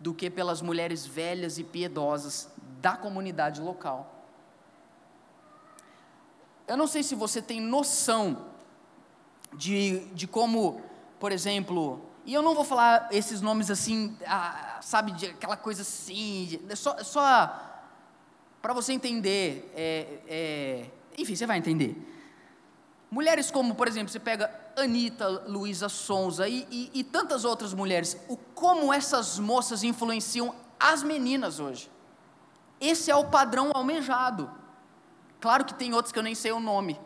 [0.00, 2.50] do que pelas mulheres velhas e piedosas
[2.80, 4.12] da comunidade local.
[6.66, 8.55] Eu não sei se você tem noção
[9.56, 10.80] de, de como,
[11.18, 15.82] por exemplo, e eu não vou falar esses nomes assim, ah, sabe, de aquela coisa
[15.82, 17.62] assim, de, só, só
[18.60, 21.96] para você entender, é, é, Enfim, você vai entender.
[23.08, 28.20] Mulheres como, por exemplo, você pega Anitta, Luísa Sonza e, e, e, tantas outras mulheres,
[28.28, 31.88] o como essas moças influenciam as meninas hoje.
[32.80, 34.50] Esse é o padrão almejado.
[35.40, 36.98] Claro que tem outros que eu nem sei o nome.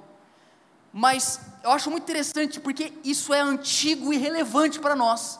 [0.92, 5.38] Mas eu acho muito interessante porque isso é antigo e relevante para nós.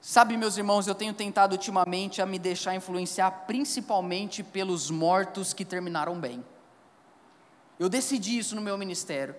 [0.00, 5.64] Sabe, meus irmãos, eu tenho tentado ultimamente a me deixar influenciar principalmente pelos mortos que
[5.64, 6.44] terminaram bem.
[7.78, 9.34] Eu decidi isso no meu ministério.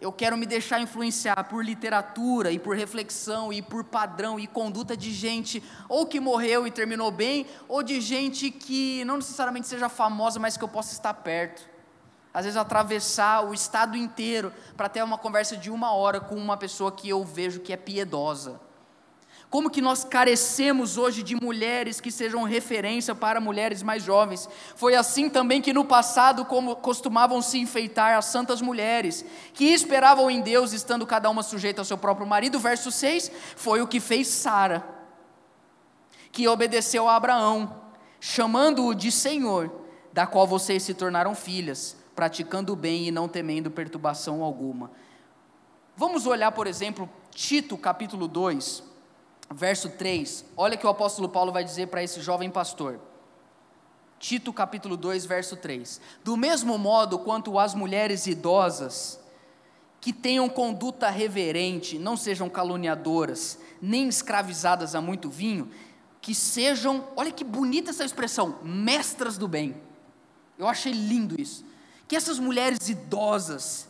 [0.00, 4.96] Eu quero me deixar influenciar por literatura e por reflexão e por padrão e conduta
[4.96, 9.88] de gente ou que morreu e terminou bem, ou de gente que não necessariamente seja
[9.88, 11.69] famosa, mas que eu possa estar perto.
[12.32, 16.56] Às vezes atravessar o estado inteiro para ter uma conversa de uma hora com uma
[16.56, 18.60] pessoa que eu vejo que é piedosa.
[19.50, 24.48] Como que nós carecemos hoje de mulheres que sejam referência para mulheres mais jovens.
[24.76, 30.30] Foi assim também que no passado como costumavam se enfeitar as santas mulheres, que esperavam
[30.30, 32.60] em Deus, estando cada uma sujeita ao seu próprio marido.
[32.60, 34.86] Verso 6, foi o que fez Sara,
[36.30, 37.82] que obedeceu a Abraão,
[38.20, 39.68] chamando-o de Senhor,
[40.12, 44.90] da qual vocês se tornaram filhas, praticando o bem e não temendo perturbação alguma.
[45.96, 48.82] Vamos olhar, por exemplo, Tito capítulo 2,
[49.54, 53.00] verso 3, olha que o apóstolo Paulo vai dizer para esse jovem pastor.
[54.18, 55.98] Tito capítulo 2, verso 3.
[56.22, 59.18] Do mesmo modo quanto as mulheres idosas,
[59.98, 65.70] que tenham conduta reverente, não sejam caluniadoras, nem escravizadas a muito vinho,
[66.20, 69.74] que sejam, olha que bonita essa expressão, mestras do bem.
[70.58, 71.69] Eu achei lindo isso.
[72.10, 73.88] Que essas mulheres idosas,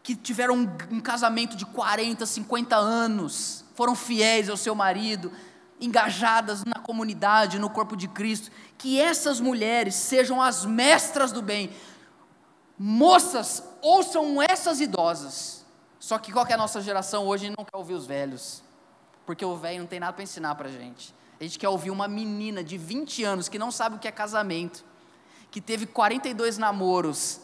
[0.00, 0.54] que tiveram
[0.88, 5.32] um, casamento de 40, 50 anos, foram fiéis ao seu marido,
[5.80, 11.70] engajadas na comunidade, no corpo de Cristo, que essas mulheres sejam as mestras do bem.
[12.78, 15.66] Moças, ouçam essas idosas.
[15.98, 18.62] Só que qual que é a nossa geração hoje não quer ouvir os velhos,
[19.26, 21.12] porque o velho não tem nada para ensinar para a gente.
[21.40, 24.12] A gente quer ouvir uma menina de 20 anos que não sabe o que é
[24.12, 24.84] casamento,
[25.50, 27.40] que teve 42 namoros,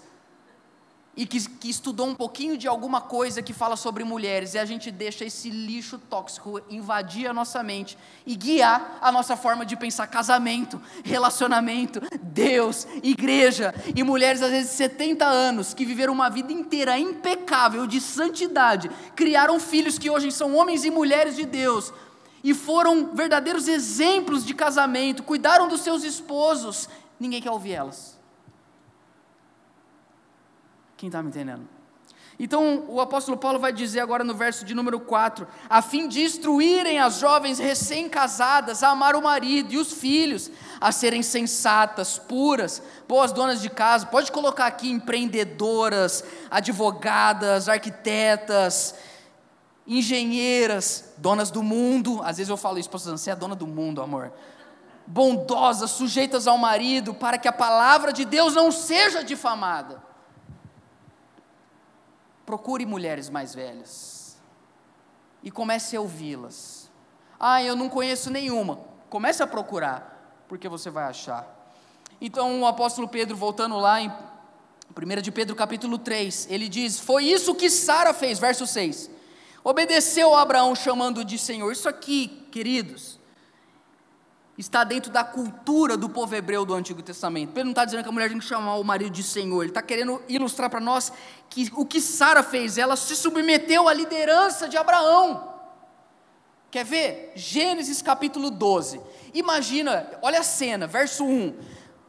[1.14, 4.64] e que, que, estudou um pouquinho de alguma coisa que fala sobre mulheres, e a
[4.64, 9.76] gente deixa esse lixo tóxico invadir a nossa mente e guiar a nossa forma de
[9.76, 16.30] pensar casamento, relacionamento, Deus, igreja, e mulheres às vezes de 70 anos que viveram uma
[16.30, 21.92] vida inteira impecável de santidade, criaram filhos que hoje são homens e mulheres de Deus.
[22.42, 26.88] E foram verdadeiros exemplos de casamento, cuidaram dos seus esposos,
[27.20, 28.11] ninguém quer ouvir elas.
[31.02, 31.68] Quem está me entendendo?
[32.38, 36.22] Então, o apóstolo Paulo vai dizer agora no verso de número 4: a fim de
[36.22, 40.48] instruírem as jovens recém-casadas a amar o marido e os filhos,
[40.80, 44.06] a serem sensatas, puras, boas donas de casa.
[44.06, 48.94] Pode colocar aqui empreendedoras, advogadas, arquitetas,
[49.84, 52.20] engenheiras, donas do mundo.
[52.22, 54.32] Às vezes eu falo isso para você é dona do mundo, amor.
[55.04, 60.11] Bondosas, sujeitas ao marido, para que a palavra de Deus não seja difamada.
[62.52, 64.36] Procure mulheres mais velhas
[65.42, 66.90] e comece a ouvi-las.
[67.40, 68.78] Ah, eu não conheço nenhuma.
[69.08, 71.48] Comece a procurar, porque você vai achar.
[72.20, 77.24] Então o apóstolo Pedro, voltando lá em 1 de Pedro capítulo 3, ele diz: Foi
[77.24, 79.08] isso que Sara fez, verso 6.
[79.64, 81.72] Obedeceu a Abraão chamando de Senhor.
[81.72, 83.18] Isso aqui, queridos,
[84.56, 87.50] está dentro da cultura do povo hebreu do Antigo Testamento.
[87.50, 89.70] Pedro não está dizendo que a mulher tem que chamar o marido de Senhor, ele
[89.70, 91.12] está querendo ilustrar para nós
[91.48, 95.50] que o que Sara fez, ela se submeteu à liderança de Abraão.
[96.70, 97.32] Quer ver?
[97.34, 99.00] Gênesis capítulo 12.
[99.34, 101.54] Imagina, olha a cena, verso 1.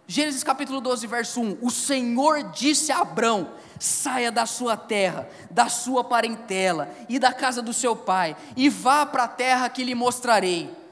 [0.06, 1.58] Gênesis capítulo 12, verso 1.
[1.62, 7.62] O Senhor disse a Abraão: saia da sua terra, da sua parentela e da casa
[7.62, 10.83] do seu pai, e vá para a terra que lhe mostrarei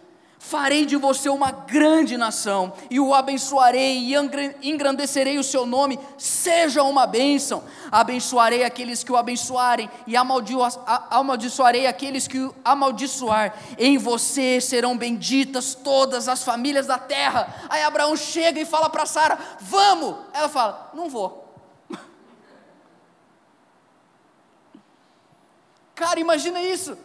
[0.43, 4.15] farei de você uma grande nação, e o abençoarei e
[4.63, 7.63] engrandecerei o seu nome, seja uma bênção.
[7.91, 13.55] Abençoarei aqueles que o abençoarem, e amaldiçoarei aqueles que o amaldiçoar.
[13.77, 17.67] Em você serão benditas todas as famílias da terra.
[17.69, 20.15] Aí Abraão chega e fala para Sara: Vamos!
[20.33, 21.55] Ela fala: Não vou.
[25.93, 26.97] Cara, imagina isso.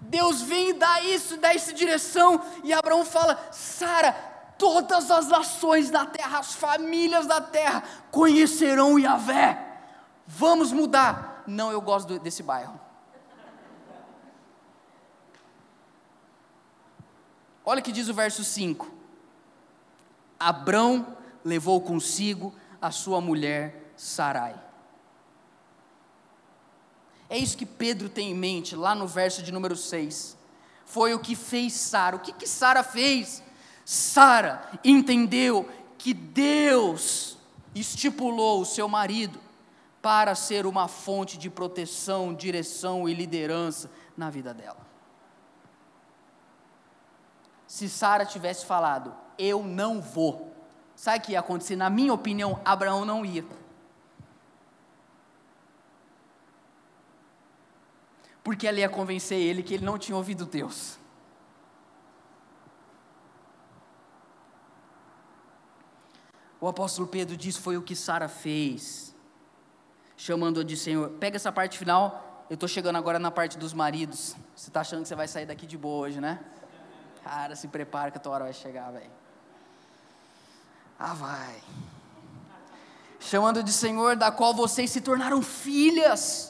[0.00, 4.12] Deus vem e dá isso, dá essa direção, e Abraão fala: Sara,
[4.58, 9.66] todas as nações da terra, as famílias da terra conhecerão Yahvé.
[10.26, 11.42] Vamos mudar.
[11.46, 12.78] Não, eu gosto desse bairro.
[17.64, 18.90] Olha o que diz o verso 5.
[20.38, 24.69] Abrão levou consigo a sua mulher Sarai.
[27.30, 30.36] É isso que Pedro tem em mente lá no verso de número 6.
[30.84, 32.16] Foi o que fez Sara.
[32.16, 33.40] O que, que Sara fez?
[33.84, 37.38] Sara entendeu que Deus
[37.72, 39.38] estipulou o seu marido
[40.02, 44.80] para ser uma fonte de proteção, direção e liderança na vida dela.
[47.64, 50.52] Se Sara tivesse falado, eu não vou,
[50.96, 51.76] sabe o que ia acontecer?
[51.76, 53.44] Na minha opinião, Abraão não ia.
[58.42, 60.98] Porque ela ia convencer ele que ele não tinha ouvido Deus.
[66.60, 69.14] O apóstolo Pedro diz: foi o que Sara fez,
[70.16, 71.10] chamando-a de Senhor.
[71.12, 74.36] Pega essa parte final, eu estou chegando agora na parte dos maridos.
[74.54, 76.38] Você está achando que você vai sair daqui de boa hoje, né?
[77.24, 79.10] Cara, se prepara que a tua hora vai chegar, velho.
[80.98, 81.62] Ah, vai.
[83.18, 86.49] Chamando de Senhor, da qual vocês se tornaram filhas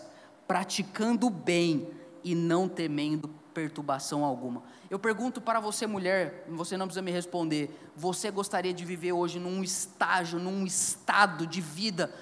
[0.50, 1.88] praticando o bem
[2.24, 4.64] e não temendo perturbação alguma.
[4.90, 7.70] Eu pergunto para você, mulher, você não precisa me responder.
[7.94, 12.12] Você gostaria de viver hoje num estágio, num estado de vida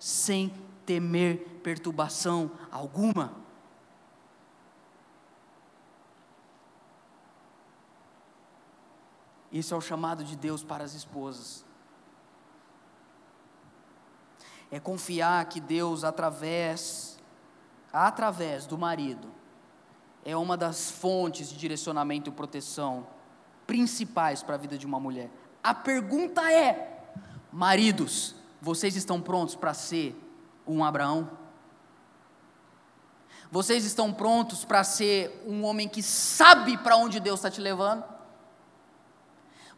[0.00, 0.52] sem
[0.84, 3.34] temer perturbação alguma?
[9.52, 11.64] Isso é o chamado de Deus para as esposas.
[14.72, 17.15] É confiar que Deus, através
[18.04, 19.32] através do marido,
[20.24, 23.06] é uma das fontes de direcionamento e proteção
[23.66, 25.30] principais para a vida de uma mulher.
[25.62, 27.02] A pergunta é:
[27.50, 30.14] maridos, vocês estão prontos para ser
[30.66, 31.30] um Abraão?
[33.50, 38.04] Vocês estão prontos para ser um homem que sabe para onde Deus está te levando?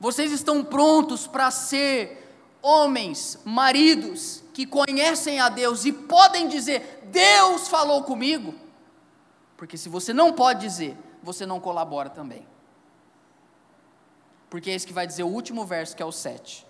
[0.01, 2.28] Vocês estão prontos para ser
[2.63, 8.55] homens, maridos, que conhecem a Deus e podem dizer: Deus falou comigo.
[9.57, 12.47] Porque se você não pode dizer, você não colabora também.
[14.49, 16.67] Porque é isso que vai dizer o último verso, que é o 7.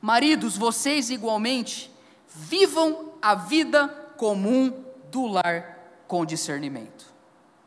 [0.00, 1.92] Maridos, vocês igualmente
[2.26, 5.78] vivam a vida comum do lar
[6.08, 7.12] com discernimento.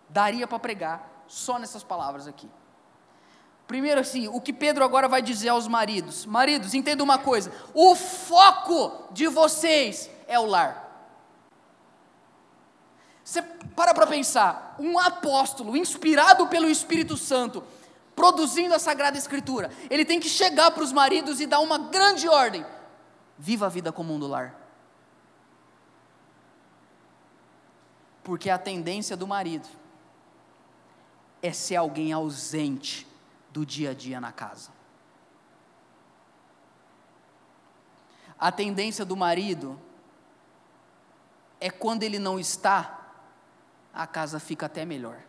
[0.10, 2.50] Daria para pregar só nessas palavras aqui.
[3.68, 7.96] Primeiro, assim, o que Pedro agora vai dizer aos maridos: Maridos, entenda uma coisa, o
[7.96, 10.84] foco de vocês é o lar.
[13.24, 17.64] Você para para pensar, um apóstolo inspirado pelo Espírito Santo,
[18.16, 22.30] produzindo a Sagrada Escritura, ele tem que chegar para os maridos e dar uma grande
[22.30, 22.64] ordem:
[23.38, 24.62] viva a vida comum do lar.
[28.24, 29.68] Porque a tendência do marido
[31.42, 33.08] é ser alguém ausente
[33.56, 34.70] do dia a dia na casa.
[38.38, 39.80] A tendência do marido
[41.62, 43.00] é quando ele não está,
[43.94, 45.22] a casa fica até melhor.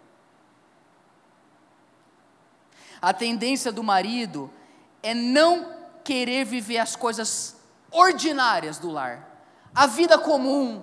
[3.01, 4.51] A tendência do marido
[5.05, 7.57] é não querer viver as coisas
[7.93, 9.41] ordinárias do lar,
[9.72, 10.83] a vida comum.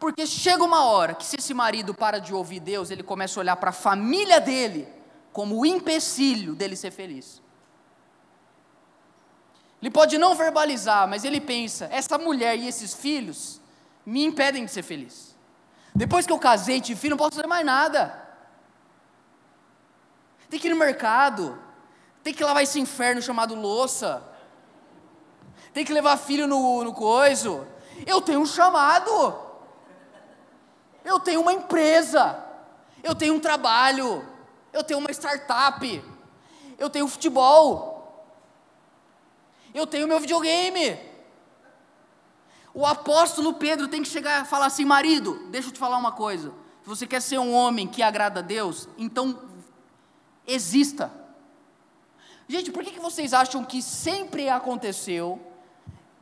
[0.00, 3.42] Porque chega uma hora que, se esse marido para de ouvir Deus, ele começa a
[3.42, 4.93] olhar para a família dele
[5.34, 7.42] como o empecilho dele ser feliz.
[9.82, 13.60] Ele pode não verbalizar, mas ele pensa: essa mulher e esses filhos
[14.06, 15.36] me impedem de ser feliz.
[15.92, 18.22] Depois que eu casei e tive filho, não posso fazer mais nada.
[20.48, 21.58] Tem que ir no mercado,
[22.22, 24.22] tem que lavar esse inferno chamado louça,
[25.72, 27.66] tem que levar filho no, no coiso.
[28.06, 29.36] Eu tenho um chamado,
[31.04, 32.38] eu tenho uma empresa,
[33.02, 34.33] eu tenho um trabalho,
[34.74, 36.04] eu tenho uma startup,
[36.76, 38.26] eu tenho futebol,
[39.72, 40.98] eu tenho meu videogame.
[42.74, 46.10] O apóstolo Pedro tem que chegar e falar assim: marido, deixa eu te falar uma
[46.10, 46.52] coisa.
[46.82, 49.40] Se você quer ser um homem que agrada a Deus, então
[50.44, 51.10] exista.
[52.48, 55.40] Gente, por que, que vocês acham que sempre aconteceu,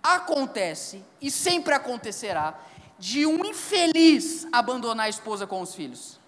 [0.03, 2.61] acontece e sempre acontecerá
[2.99, 6.22] de um infeliz abandonar a esposa com os filhos?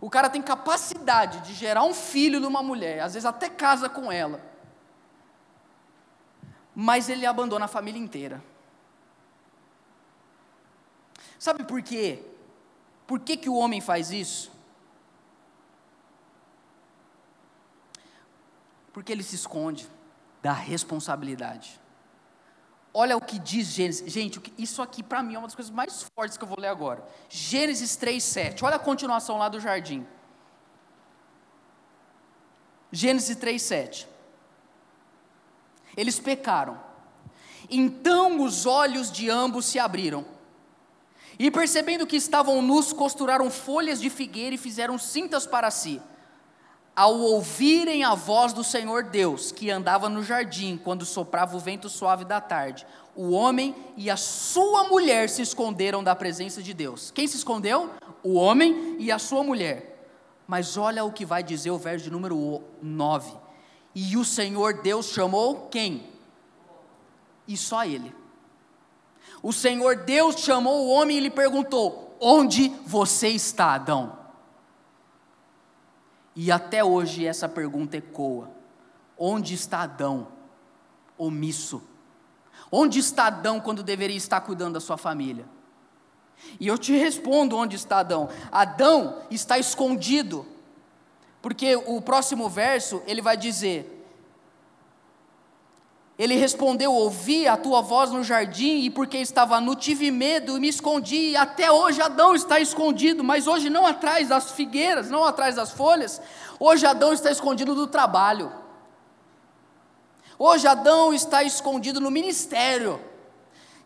[0.00, 4.12] O cara tem capacidade de gerar um filho numa mulher, às vezes até casa com
[4.12, 4.40] ela.
[6.74, 8.42] Mas ele abandona a família inteira.
[11.38, 12.24] Sabe por quê?
[13.06, 14.52] Por que, que o homem faz isso?
[18.92, 19.88] Porque ele se esconde
[20.42, 21.80] da responsabilidade.
[22.92, 24.10] Olha o que diz Gênesis.
[24.12, 26.68] Gente, isso aqui para mim é uma das coisas mais fortes que eu vou ler
[26.68, 27.06] agora.
[27.28, 28.64] Gênesis 3:7.
[28.64, 30.06] Olha a continuação lá do jardim.
[32.90, 34.06] Gênesis 3:7.
[35.96, 36.80] Eles pecaram.
[37.68, 40.24] Então os olhos de ambos se abriram.
[41.38, 46.00] E percebendo que estavam nus, costuraram folhas de figueira e fizeram cintas para si.
[46.98, 51.88] Ao ouvirem a voz do Senhor Deus, que andava no jardim quando soprava o vento
[51.88, 52.84] suave da tarde,
[53.14, 57.12] o homem e a sua mulher se esconderam da presença de Deus.
[57.12, 57.88] Quem se escondeu?
[58.20, 60.10] O homem e a sua mulher.
[60.44, 63.32] Mas olha o que vai dizer o verso de número 9.
[63.94, 66.02] E o Senhor Deus chamou quem?
[67.46, 68.12] E só ele.
[69.40, 74.17] O Senhor Deus chamou o homem e lhe perguntou: Onde você está, Adão?
[76.40, 78.48] E até hoje essa pergunta ecoa:
[79.18, 80.28] Onde está Adão?
[81.16, 81.82] Omisso.
[82.70, 85.44] Onde está Adão quando deveria estar cuidando da sua família?
[86.60, 88.28] E eu te respondo onde está Adão.
[88.52, 90.46] Adão está escondido.
[91.42, 93.97] Porque o próximo verso ele vai dizer:
[96.18, 100.60] ele respondeu: Ouvi a tua voz no jardim, e porque estava nu, tive medo e
[100.60, 101.30] me escondi.
[101.30, 105.70] E até hoje Adão está escondido, mas hoje não atrás das figueiras, não atrás das
[105.70, 106.20] folhas.
[106.58, 108.52] Hoje Adão está escondido do trabalho.
[110.36, 113.00] Hoje Adão está escondido no ministério.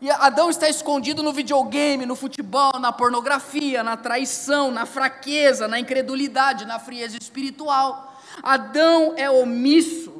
[0.01, 5.79] E Adão está escondido no videogame, no futebol, na pornografia, na traição, na fraqueza, na
[5.79, 8.13] incredulidade, na frieza espiritual.
[8.41, 10.12] Adão é omisso.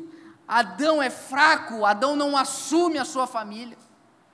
[0.54, 3.76] Adão é fraco, Adão não assume a sua família,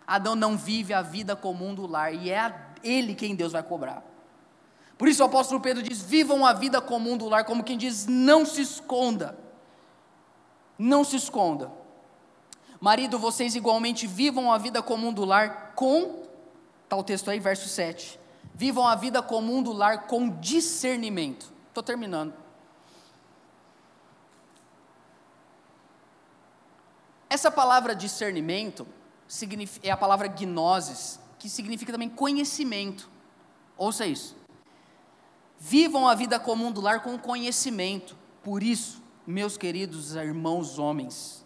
[0.06, 2.54] Adão não vive a vida comum do lar, e é
[2.84, 4.04] ele quem Deus vai cobrar.
[4.98, 8.06] Por isso o apóstolo Pedro diz: vivam a vida comum do lar, como quem diz,
[8.06, 9.40] não se esconda.
[10.78, 11.72] Não se esconda.
[12.82, 16.24] Marido, vocês igualmente vivam a vida comum do lar com,
[16.84, 18.20] está o texto aí, verso 7.
[18.54, 21.50] Vivam a vida comum do lar com discernimento.
[21.70, 22.34] Estou terminando.
[27.30, 28.88] Essa palavra discernimento
[29.84, 33.10] é a palavra gnosis, que significa também conhecimento.
[33.78, 34.36] Ouça isso.
[35.60, 38.18] Vivam a vida comum do lar com conhecimento.
[38.44, 41.46] Por isso, meus queridos irmãos homens,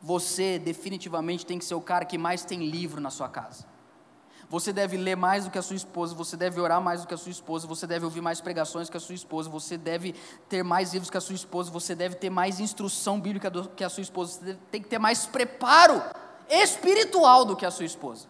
[0.00, 3.71] você definitivamente tem que ser o cara que mais tem livro na sua casa.
[4.52, 7.14] Você deve ler mais do que a sua esposa, você deve orar mais do que
[7.14, 10.12] a sua esposa, você deve ouvir mais pregações que a sua esposa, você deve
[10.46, 13.82] ter mais livros que a sua esposa, você deve ter mais instrução bíblica do que
[13.82, 16.02] a sua esposa, você tem que ter mais preparo
[16.50, 18.28] espiritual do que a sua esposa.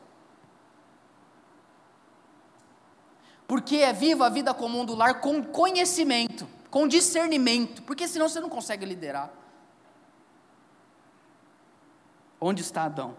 [3.48, 8.38] Porque é viva a vida comum do lar com conhecimento, com discernimento, porque senão você
[8.38, 9.28] não consegue liderar.
[12.40, 13.16] Onde está Adão?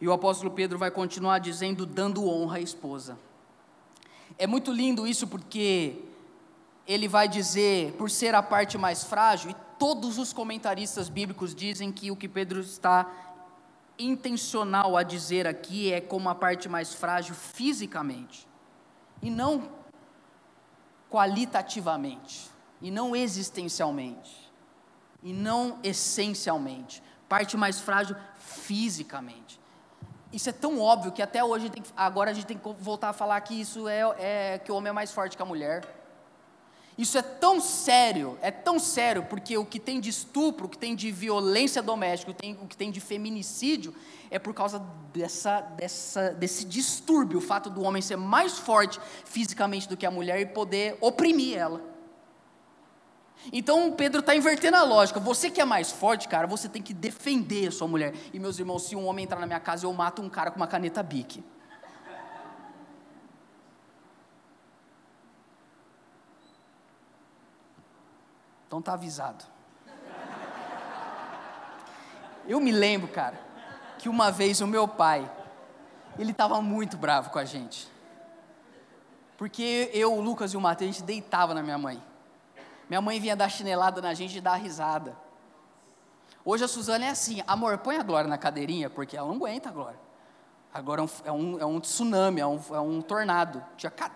[0.00, 3.18] E o apóstolo Pedro vai continuar dizendo, dando honra à esposa.
[4.38, 6.02] É muito lindo isso porque
[6.86, 11.90] ele vai dizer, por ser a parte mais frágil, e todos os comentaristas bíblicos dizem
[11.90, 13.10] que o que Pedro está
[13.98, 18.46] intencional a dizer aqui é como a parte mais frágil fisicamente,
[19.22, 19.70] e não
[21.10, 24.52] qualitativamente, e não existencialmente,
[25.22, 29.58] e não essencialmente, parte mais frágil fisicamente.
[30.36, 33.12] Isso é tão óbvio que até hoje, tem, agora a gente tem que voltar a
[33.14, 35.82] falar que isso é, é que o homem é mais forte que a mulher.
[36.98, 40.76] Isso é tão sério, é tão sério, porque o que tem de estupro, o que
[40.76, 43.94] tem de violência doméstica, o que tem, o que tem de feminicídio,
[44.30, 44.78] é por causa
[45.10, 50.10] dessa, dessa, desse distúrbio, o fato do homem ser mais forte fisicamente do que a
[50.10, 51.95] mulher e poder oprimir ela.
[53.52, 55.20] Então Pedro está invertendo a lógica.
[55.20, 58.14] Você que é mais forte, cara, você tem que defender a sua mulher.
[58.32, 60.56] E meus irmãos, se um homem entrar na minha casa, eu mato um cara com
[60.56, 61.44] uma caneta bique.
[68.66, 69.44] Então tá avisado.
[72.48, 73.38] Eu me lembro, cara,
[73.98, 75.28] que uma vez o meu pai,
[76.18, 77.88] ele estava muito bravo com a gente.
[79.36, 82.02] Porque eu, o Lucas e o Matheus, a gente deitava na minha mãe.
[82.88, 85.16] Minha mãe vinha dar chinelada na gente e dar risada.
[86.44, 89.68] Hoje a Suzana é assim, amor, põe a Glória na cadeirinha, porque ela não aguenta
[89.68, 89.98] a Glória.
[90.72, 93.64] Agora é um, é um tsunami, é um, é um tornado.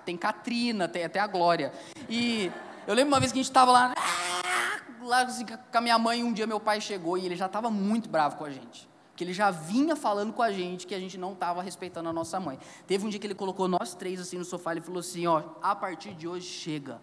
[0.05, 1.73] Tem Katrina, tem até a Glória.
[2.09, 2.53] E
[2.87, 5.99] eu lembro uma vez que a gente estava lá, ah, lá assim, com a minha
[5.99, 8.51] mãe, e um dia meu pai chegou e ele já estava muito bravo com a
[8.51, 8.89] gente.
[9.11, 12.13] Porque ele já vinha falando com a gente que a gente não estava respeitando a
[12.13, 12.59] nossa mãe.
[12.87, 15.43] Teve um dia que ele colocou nós três assim no sofá e falou assim: ó,
[15.61, 17.01] a partir de hoje chega.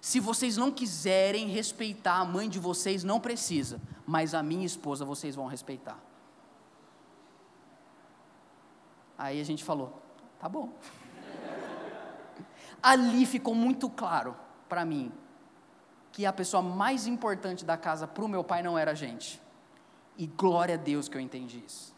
[0.00, 5.04] Se vocês não quiserem respeitar a mãe de vocês, não precisa, mas a minha esposa
[5.04, 5.98] vocês vão respeitar.
[9.16, 10.00] Aí a gente falou:
[10.38, 10.72] tá bom.
[12.80, 14.36] Ali ficou muito claro
[14.68, 15.12] para mim
[16.12, 19.40] que a pessoa mais importante da casa para o meu pai não era a gente.
[20.16, 21.94] E glória a Deus que eu entendi isso.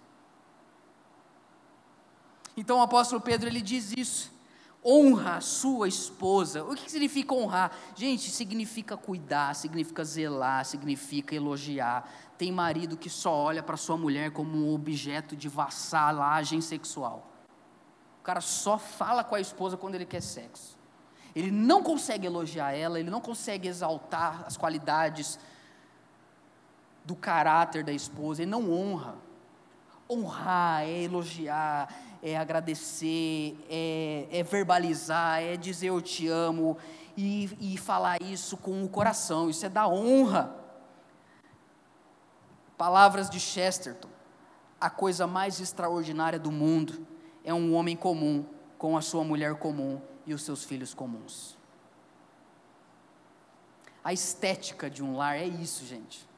[2.57, 4.33] Então o apóstolo Pedro ele diz isso.
[4.85, 6.65] Honra a sua esposa.
[6.65, 7.71] O que significa honrar?
[7.95, 12.11] Gente, significa cuidar, significa zelar, significa elogiar.
[12.39, 17.31] Tem marido que só olha para sua mulher como um objeto de vassalagem sexual.
[18.21, 20.79] O cara só fala com a esposa quando ele quer sexo.
[21.35, 25.39] Ele não consegue elogiar ela, ele não consegue exaltar as qualidades
[27.05, 29.17] do caráter da esposa, ele não honra.
[30.09, 31.89] Honrar é elogiar,
[32.23, 36.77] é agradecer, é, é verbalizar, é dizer eu te amo
[37.17, 40.55] e, e falar isso com o coração, isso é da honra.
[42.77, 44.09] Palavras de Chesterton:
[44.81, 47.07] a coisa mais extraordinária do mundo
[47.45, 48.45] é um homem comum
[48.79, 51.59] com a sua mulher comum e os seus filhos comuns.
[54.03, 56.30] A estética de um lar é isso, gente.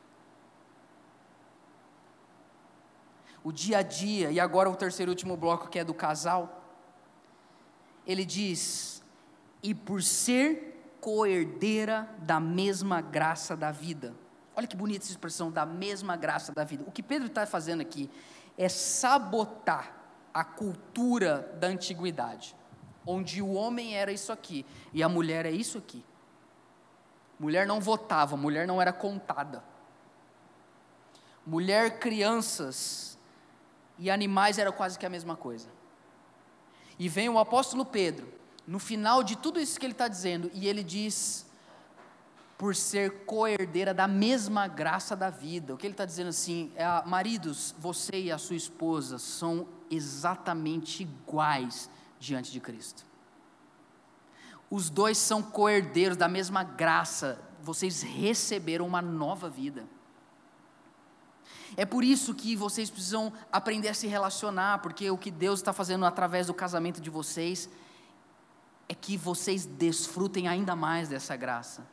[3.44, 6.62] O dia a dia, e agora o terceiro e último bloco que é do casal,
[8.06, 9.02] ele diz:
[9.62, 14.14] e por ser coerdeira da mesma graça da vida.
[14.54, 16.84] Olha que bonita essa expressão, da mesma graça da vida.
[16.86, 18.08] O que Pedro está fazendo aqui
[18.56, 19.96] é sabotar
[20.32, 22.54] a cultura da antiguidade,
[23.04, 26.04] onde o homem era isso aqui e a mulher é isso aqui.
[27.38, 29.64] Mulher não votava, mulher não era contada.
[31.44, 33.11] Mulher, crianças
[34.02, 35.68] e animais era quase que a mesma coisa.
[36.98, 38.26] E vem o apóstolo Pedro,
[38.66, 41.46] no final de tudo isso que ele está dizendo, e ele diz:
[42.58, 45.72] por ser coerdeira da mesma graça da vida.
[45.72, 51.04] O que ele está dizendo assim, é, maridos, você e a sua esposa são exatamente
[51.04, 51.88] iguais
[52.18, 53.04] diante de Cristo.
[54.68, 59.84] Os dois são coerdeiros da mesma graça, vocês receberam uma nova vida.
[61.76, 65.72] É por isso que vocês precisam aprender a se relacionar, porque o que Deus está
[65.72, 67.68] fazendo através do casamento de vocês
[68.88, 71.86] é que vocês desfrutem ainda mais dessa graça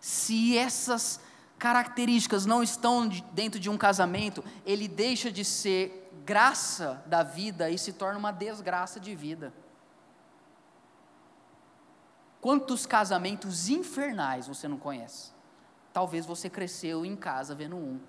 [0.00, 1.20] se essas
[1.58, 7.78] características não estão dentro de um casamento, ele deixa de ser graça da vida e
[7.78, 9.52] se torna uma desgraça de vida.
[12.40, 15.32] Quantos casamentos infernais você não conhece?
[15.92, 18.00] Talvez você cresceu em casa vendo um.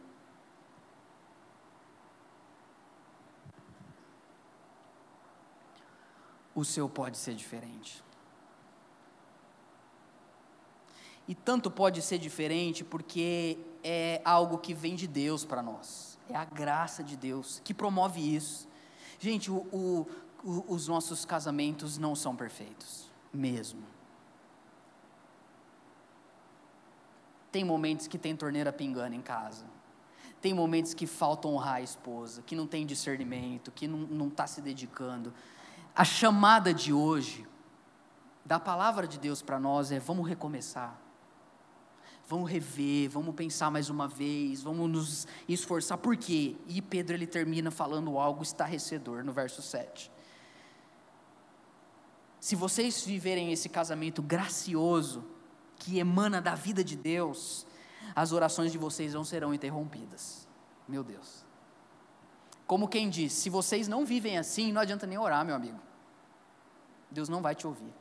[6.54, 8.04] O seu pode ser diferente.
[11.28, 16.20] E tanto pode ser diferente porque é algo que vem de Deus para nós.
[16.30, 18.68] É a graça de Deus que promove isso.
[19.20, 20.08] Gente, o, o,
[20.44, 23.84] o, os nossos casamentos não são perfeitos, mesmo.
[27.52, 29.66] Tem momentos que tem torneira pingando em casa.
[30.42, 34.60] Tem momentos que falta honrar a esposa, que não tem discernimento, que não está se
[34.62, 35.32] dedicando.
[35.96, 37.48] A chamada de hoje,
[38.46, 41.02] da palavra de Deus para nós é: vamos recomeçar
[42.32, 45.98] vamos rever, vamos pensar mais uma vez, vamos nos esforçar.
[45.98, 46.56] Por quê?
[46.66, 50.10] E Pedro ele termina falando algo estarrecedor no verso 7.
[52.40, 55.26] Se vocês viverem esse casamento gracioso,
[55.76, 57.68] que emana da vida de Deus,
[58.16, 60.48] as orações de vocês não serão interrompidas.
[60.88, 61.46] Meu Deus.
[62.72, 65.78] Como quem diz, se vocês não vivem assim, não adianta nem orar, meu amigo.
[67.10, 67.94] Deus não vai te ouvir.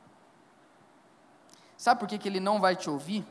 [1.77, 3.27] Sabe por que, que Ele não vai te ouvir?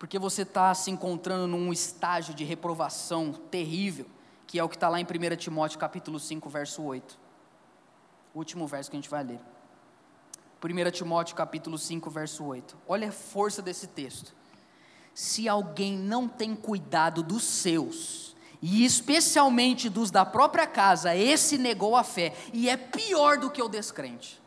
[0.00, 4.06] porque você está se encontrando num estágio de reprovação terrível,
[4.46, 7.18] que é o que está lá em 1 Timóteo capítulo 5, verso 8.
[8.32, 9.40] O último verso que a gente vai ler.
[10.64, 12.78] 1 Timóteo capítulo 5, verso 8.
[12.88, 14.34] Olha a força desse texto.
[15.12, 18.29] Se alguém não tem cuidado dos seus,
[18.60, 23.62] e especialmente dos da própria casa, esse negou a fé, e é pior do que
[23.62, 24.40] o descrente.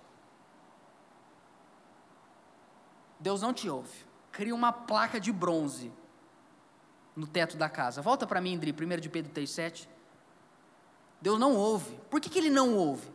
[3.19, 4.03] Deus não te ouve
[4.33, 5.93] cria uma placa de bronze
[7.15, 8.01] no teto da casa.
[8.01, 9.87] Volta para mim, André, 1 de Pedro 3,7.
[11.21, 11.97] Deus não ouve.
[12.09, 13.07] Por que, que ele não ouve?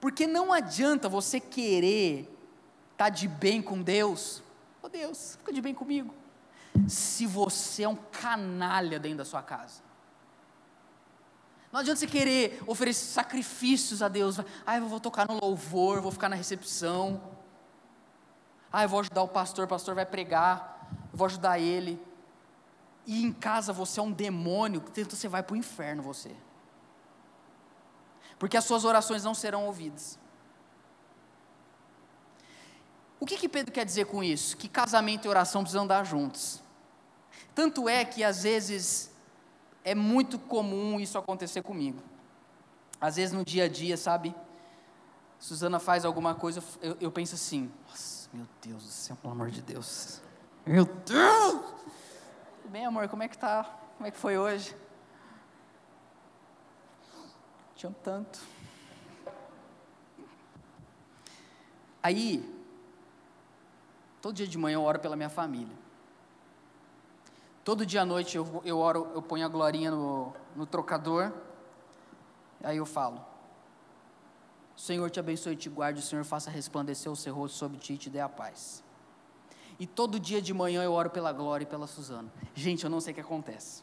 [0.00, 2.20] Porque não adianta você querer
[2.92, 4.42] estar tá de bem com Deus.
[4.82, 6.12] Oh Deus, fica de bem comigo.
[6.88, 9.82] Se você é um canalha dentro da sua casa.
[11.70, 14.40] Não adianta você querer oferecer sacrifícios a Deus.
[14.66, 17.20] Ah, eu vou tocar no louvor, vou ficar na recepção.
[18.72, 22.00] Ah, eu vou ajudar o pastor, o pastor vai pregar, eu vou ajudar ele.
[23.06, 26.34] E em casa você é um demônio, então você vai para o inferno você.
[28.38, 30.18] Porque as suas orações não serão ouvidas.
[33.20, 34.56] O que, que Pedro quer dizer com isso?
[34.56, 36.62] Que casamento e oração precisam andar juntos.
[37.54, 39.10] Tanto é que às vezes
[39.84, 42.00] é muito comum isso acontecer comigo.
[43.00, 44.34] Às vezes no dia a dia, sabe?
[45.38, 49.50] Suzana faz alguma coisa, eu, eu penso assim: Nossa, meu Deus do céu, pelo amor
[49.50, 50.20] de Deus.
[50.66, 51.62] Meu Deus!
[52.62, 53.64] Tudo bem, amor, como é que tá?
[53.96, 54.76] Como é que foi hoje?
[57.74, 58.40] Te amo tanto.
[62.02, 62.57] Aí,
[64.28, 65.74] todo dia de manhã eu oro pela minha família.
[67.64, 71.32] Todo dia à noite eu, eu oro, eu ponho a glorinha no, no trocador.
[72.62, 73.24] Aí eu falo:
[74.76, 77.94] Senhor te abençoe e te guarde, o Senhor faça resplandecer o seu rosto sobre ti
[77.94, 78.84] e te dê a paz.
[79.80, 82.30] E todo dia de manhã eu oro pela Glória e pela Suzana.
[82.54, 83.82] Gente, eu não sei o que acontece.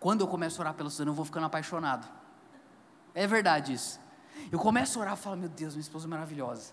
[0.00, 2.08] Quando eu começo a orar pela Suzana, eu vou ficando apaixonado.
[3.14, 4.00] É verdade isso.
[4.50, 6.72] Eu começo a orar e falo, meu Deus, minha esposa é maravilhosa.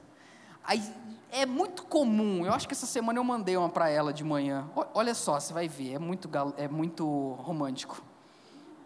[0.63, 0.81] Aí
[1.29, 4.69] é muito comum, eu acho que essa semana eu mandei uma para ela de manhã.
[4.93, 8.01] Olha só, você vai ver, é muito, é muito romântico.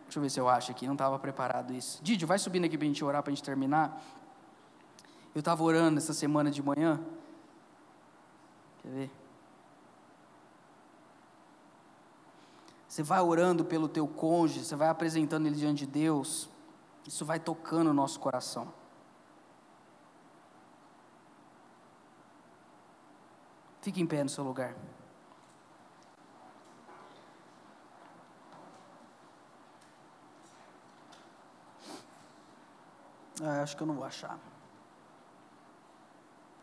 [0.06, 2.02] Deixa eu ver se eu acho aqui, não estava preparado isso.
[2.02, 4.02] Didi, vai subindo aqui para a gente orar, para a gente terminar.
[5.36, 7.00] Eu estava orando essa semana de manhã.
[8.82, 9.12] Quer ver?
[12.88, 16.50] Você vai orando pelo teu cônjuge, você vai apresentando ele diante de Deus,
[17.06, 18.74] isso vai tocando o nosso coração.
[23.88, 24.76] Fique em pé no seu lugar.
[33.42, 34.38] Ah, acho que eu não vou achar.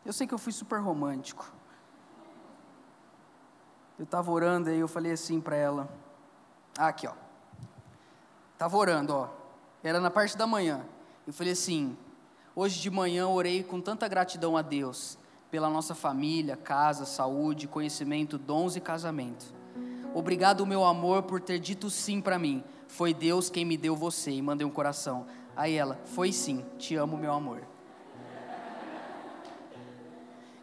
[0.04, 1.50] Eu sei que eu fui super romântico.
[3.98, 5.88] Eu estava orando e eu falei assim para ela.
[6.76, 7.14] Ah, aqui, ó.
[8.52, 9.30] Estava orando, ó.
[9.82, 10.84] Era na parte da manhã.
[11.26, 11.96] Eu falei assim:
[12.54, 15.16] hoje de manhã orei com tanta gratidão a Deus
[15.54, 19.54] pela nossa família, casa, saúde, conhecimento, dons e casamento.
[20.12, 22.64] Obrigado, meu amor, por ter dito sim para mim.
[22.88, 25.26] Foi Deus quem me deu você e mandei um coração.
[25.54, 27.62] Aí ela, foi sim, te amo, meu amor.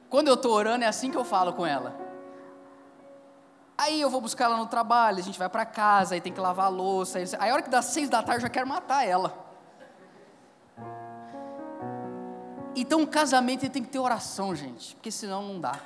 [0.09, 1.97] Quando eu estou orando, é assim que eu falo com ela.
[3.77, 6.39] Aí eu vou buscar ela no trabalho, a gente vai para casa, aí tem que
[6.41, 7.17] lavar a louça.
[7.17, 9.40] Aí, a hora que dá seis da tarde eu já quero matar ela.
[12.75, 15.79] Então o casamento tem que ter oração, gente, porque senão não dá.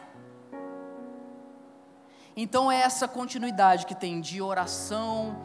[2.38, 5.36] Então é essa continuidade que tem de oração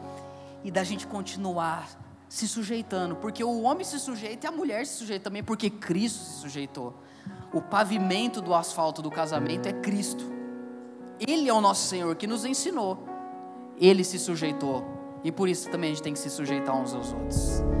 [0.63, 1.87] e da gente continuar
[2.27, 6.19] se sujeitando, porque o homem se sujeita e a mulher se sujeita também, porque Cristo
[6.19, 6.93] se sujeitou.
[7.53, 10.23] O pavimento do asfalto do casamento é Cristo.
[11.19, 13.05] Ele é o nosso Senhor que nos ensinou.
[13.77, 14.83] Ele se sujeitou.
[15.23, 17.80] E por isso também a gente tem que se sujeitar uns aos outros.